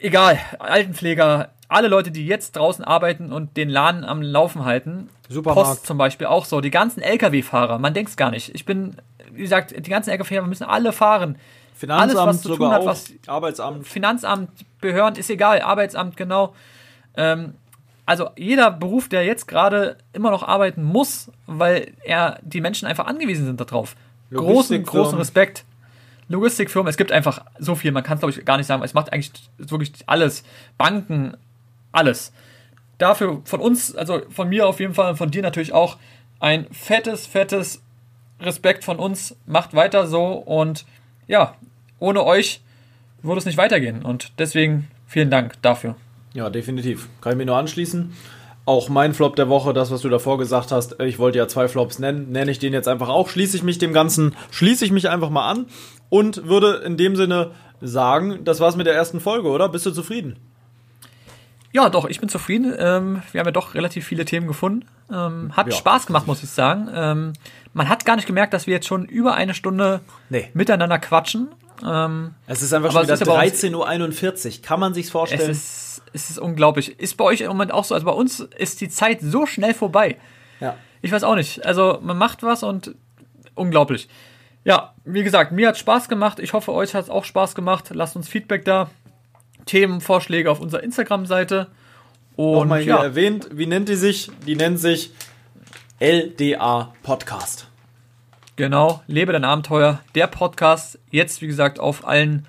[0.00, 5.08] egal, Altenpfleger, alle Leute, die jetzt draußen arbeiten und den Laden am Laufen halten.
[5.28, 5.68] Supermarkt.
[5.68, 6.60] Post zum Beispiel auch so.
[6.60, 8.54] Die ganzen Lkw-Fahrer, man denkt es gar nicht.
[8.54, 8.96] Ich bin,
[9.32, 11.36] wie gesagt, die ganzen Lkw-Fahrer müssen alle fahren.
[11.74, 13.86] Finanzamt Alles, was zu tun hat, was Arbeitsamt.
[13.86, 14.50] Finanzamt,
[14.80, 16.54] Behörden, ist egal, Arbeitsamt, genau.
[17.16, 17.54] Ähm,
[18.06, 23.06] also jeder Beruf, der jetzt gerade immer noch arbeiten muss, weil er die Menschen einfach
[23.06, 23.96] angewiesen sind darauf.
[24.32, 25.64] Großen, großen Respekt.
[26.28, 28.94] Logistikfirmen, es gibt einfach so viel, man kann es glaube ich gar nicht sagen, es
[28.94, 30.44] macht eigentlich wirklich alles.
[30.78, 31.36] Banken,
[31.92, 32.32] alles.
[32.98, 35.98] Dafür von uns, also von mir auf jeden Fall und von dir natürlich auch
[36.40, 37.82] ein fettes, fettes
[38.40, 39.36] Respekt von uns.
[39.46, 40.84] Macht weiter so und
[41.28, 41.54] ja,
[41.98, 42.60] ohne euch
[43.22, 45.96] würde es nicht weitergehen und deswegen vielen Dank dafür.
[46.36, 47.08] Ja, definitiv.
[47.22, 48.12] Kann ich mir nur anschließen.
[48.66, 51.66] Auch mein Flop der Woche, das, was du davor gesagt hast, ich wollte ja zwei
[51.66, 54.90] Flops nennen, nenne ich den jetzt einfach auch, schließe ich mich dem Ganzen, schließe ich
[54.90, 55.64] mich einfach mal an
[56.10, 59.70] und würde in dem Sinne sagen, das war's mit der ersten Folge, oder?
[59.70, 60.36] Bist du zufrieden?
[61.72, 62.74] Ja, doch, ich bin zufrieden.
[62.78, 64.86] Ähm, wir haben ja doch relativ viele Themen gefunden.
[65.10, 65.72] Ähm, hat ja.
[65.72, 66.88] Spaß gemacht, muss ich sagen.
[66.92, 67.32] Ähm,
[67.72, 70.50] man hat gar nicht gemerkt, dass wir jetzt schon über eine Stunde nee.
[70.52, 71.48] miteinander quatschen.
[72.46, 74.62] Es ist einfach schon wieder 13.41 Uhr.
[74.62, 75.58] Kann man sich's vorstellen?
[76.16, 76.98] Es ist, unglaublich.
[76.98, 77.94] Ist bei euch im Moment auch so?
[77.94, 80.16] Also bei uns ist die Zeit so schnell vorbei.
[80.60, 80.74] Ja.
[81.02, 81.66] Ich weiß auch nicht.
[81.66, 82.94] Also man macht was und
[83.54, 84.08] unglaublich.
[84.64, 86.38] Ja, wie gesagt, mir hat Spaß gemacht.
[86.38, 87.90] Ich hoffe, euch hat es auch Spaß gemacht.
[87.92, 88.88] Lasst uns Feedback da.
[89.66, 91.66] Themenvorschläge auf unserer Instagram-Seite.
[92.34, 93.02] Und Nochmal hier ja.
[93.02, 94.30] erwähnt, wie nennt die sich?
[94.46, 95.10] Die nennt sich
[96.00, 97.68] LDA Podcast.
[98.56, 100.98] Genau, Lebe dein Abenteuer, der Podcast.
[101.10, 102.46] Jetzt, wie gesagt, auf allen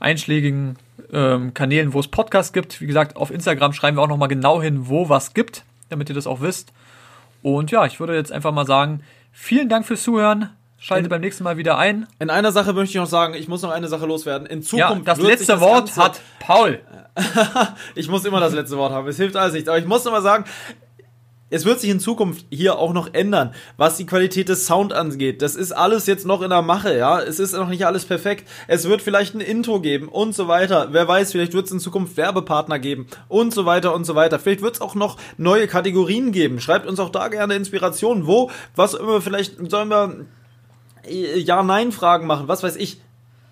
[0.00, 0.78] einschlägigen
[1.14, 2.80] ähm, Kanälen, wo es Podcasts gibt.
[2.80, 6.14] Wie gesagt, auf Instagram schreiben wir auch nochmal genau hin, wo was gibt, damit ihr
[6.14, 6.72] das auch wisst.
[7.42, 9.02] Und ja, ich würde jetzt einfach mal sagen,
[9.32, 10.50] vielen Dank fürs Zuhören.
[10.76, 12.06] Schaltet beim nächsten Mal wieder ein.
[12.18, 14.46] In einer Sache möchte ich noch sagen, ich muss noch eine Sache loswerden.
[14.46, 15.06] In Zukunft.
[15.06, 16.80] Ja, das letzte das Wort hat Paul.
[17.94, 19.08] ich muss immer das letzte Wort haben.
[19.08, 19.66] Es hilft alles nicht.
[19.66, 20.44] Aber ich muss noch mal sagen,
[21.50, 25.42] es wird sich in Zukunft hier auch noch ändern, was die Qualität des Sound angeht.
[25.42, 27.20] Das ist alles jetzt noch in der Mache, ja.
[27.20, 28.48] Es ist noch nicht alles perfekt.
[28.66, 30.88] Es wird vielleicht ein Intro geben und so weiter.
[30.92, 34.38] Wer weiß, vielleicht wird es in Zukunft Werbepartner geben und so weiter und so weiter.
[34.38, 36.60] Vielleicht wird es auch noch neue Kategorien geben.
[36.60, 38.26] Schreibt uns auch da gerne Inspirationen.
[38.26, 40.26] Wo, was immer, vielleicht sollen wir
[41.06, 43.03] äh, Ja-Nein-Fragen machen, was weiß ich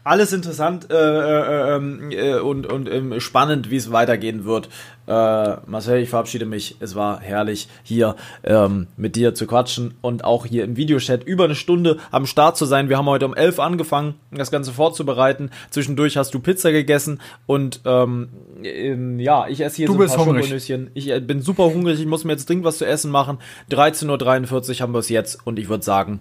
[0.05, 4.69] alles interessant äh, äh, ähm, äh, und, und äh, spannend, wie es weitergehen wird.
[5.07, 6.77] Äh, Marcel, ich verabschiede mich.
[6.81, 11.45] Es war herrlich, hier ähm, mit dir zu quatschen und auch hier im Videochat über
[11.45, 12.89] eine Stunde am Start zu sein.
[12.89, 15.51] Wir haben heute um elf angefangen, das Ganze vorzubereiten.
[15.71, 18.29] Zwischendurch hast du Pizza gegessen und ähm,
[18.65, 20.91] ähm, ja, ich esse hier du so ein paar Schokonöschen.
[20.95, 23.39] Ich äh, bin super hungrig, ich muss mir jetzt dringend was zu essen machen.
[23.71, 26.21] 13.43 Uhr haben wir es jetzt und ich würde sagen,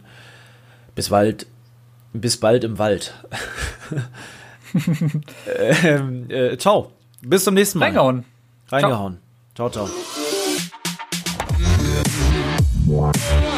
[0.94, 1.48] bis bald
[2.14, 3.14] bis bald im Wald.
[5.84, 6.92] ähm, äh, ciao.
[7.22, 7.86] Bis zum nächsten Mal.
[7.86, 8.26] Reingehauen.
[8.70, 9.20] Reingehauen.
[9.56, 9.88] ciao, ciao.
[12.88, 13.51] ciao.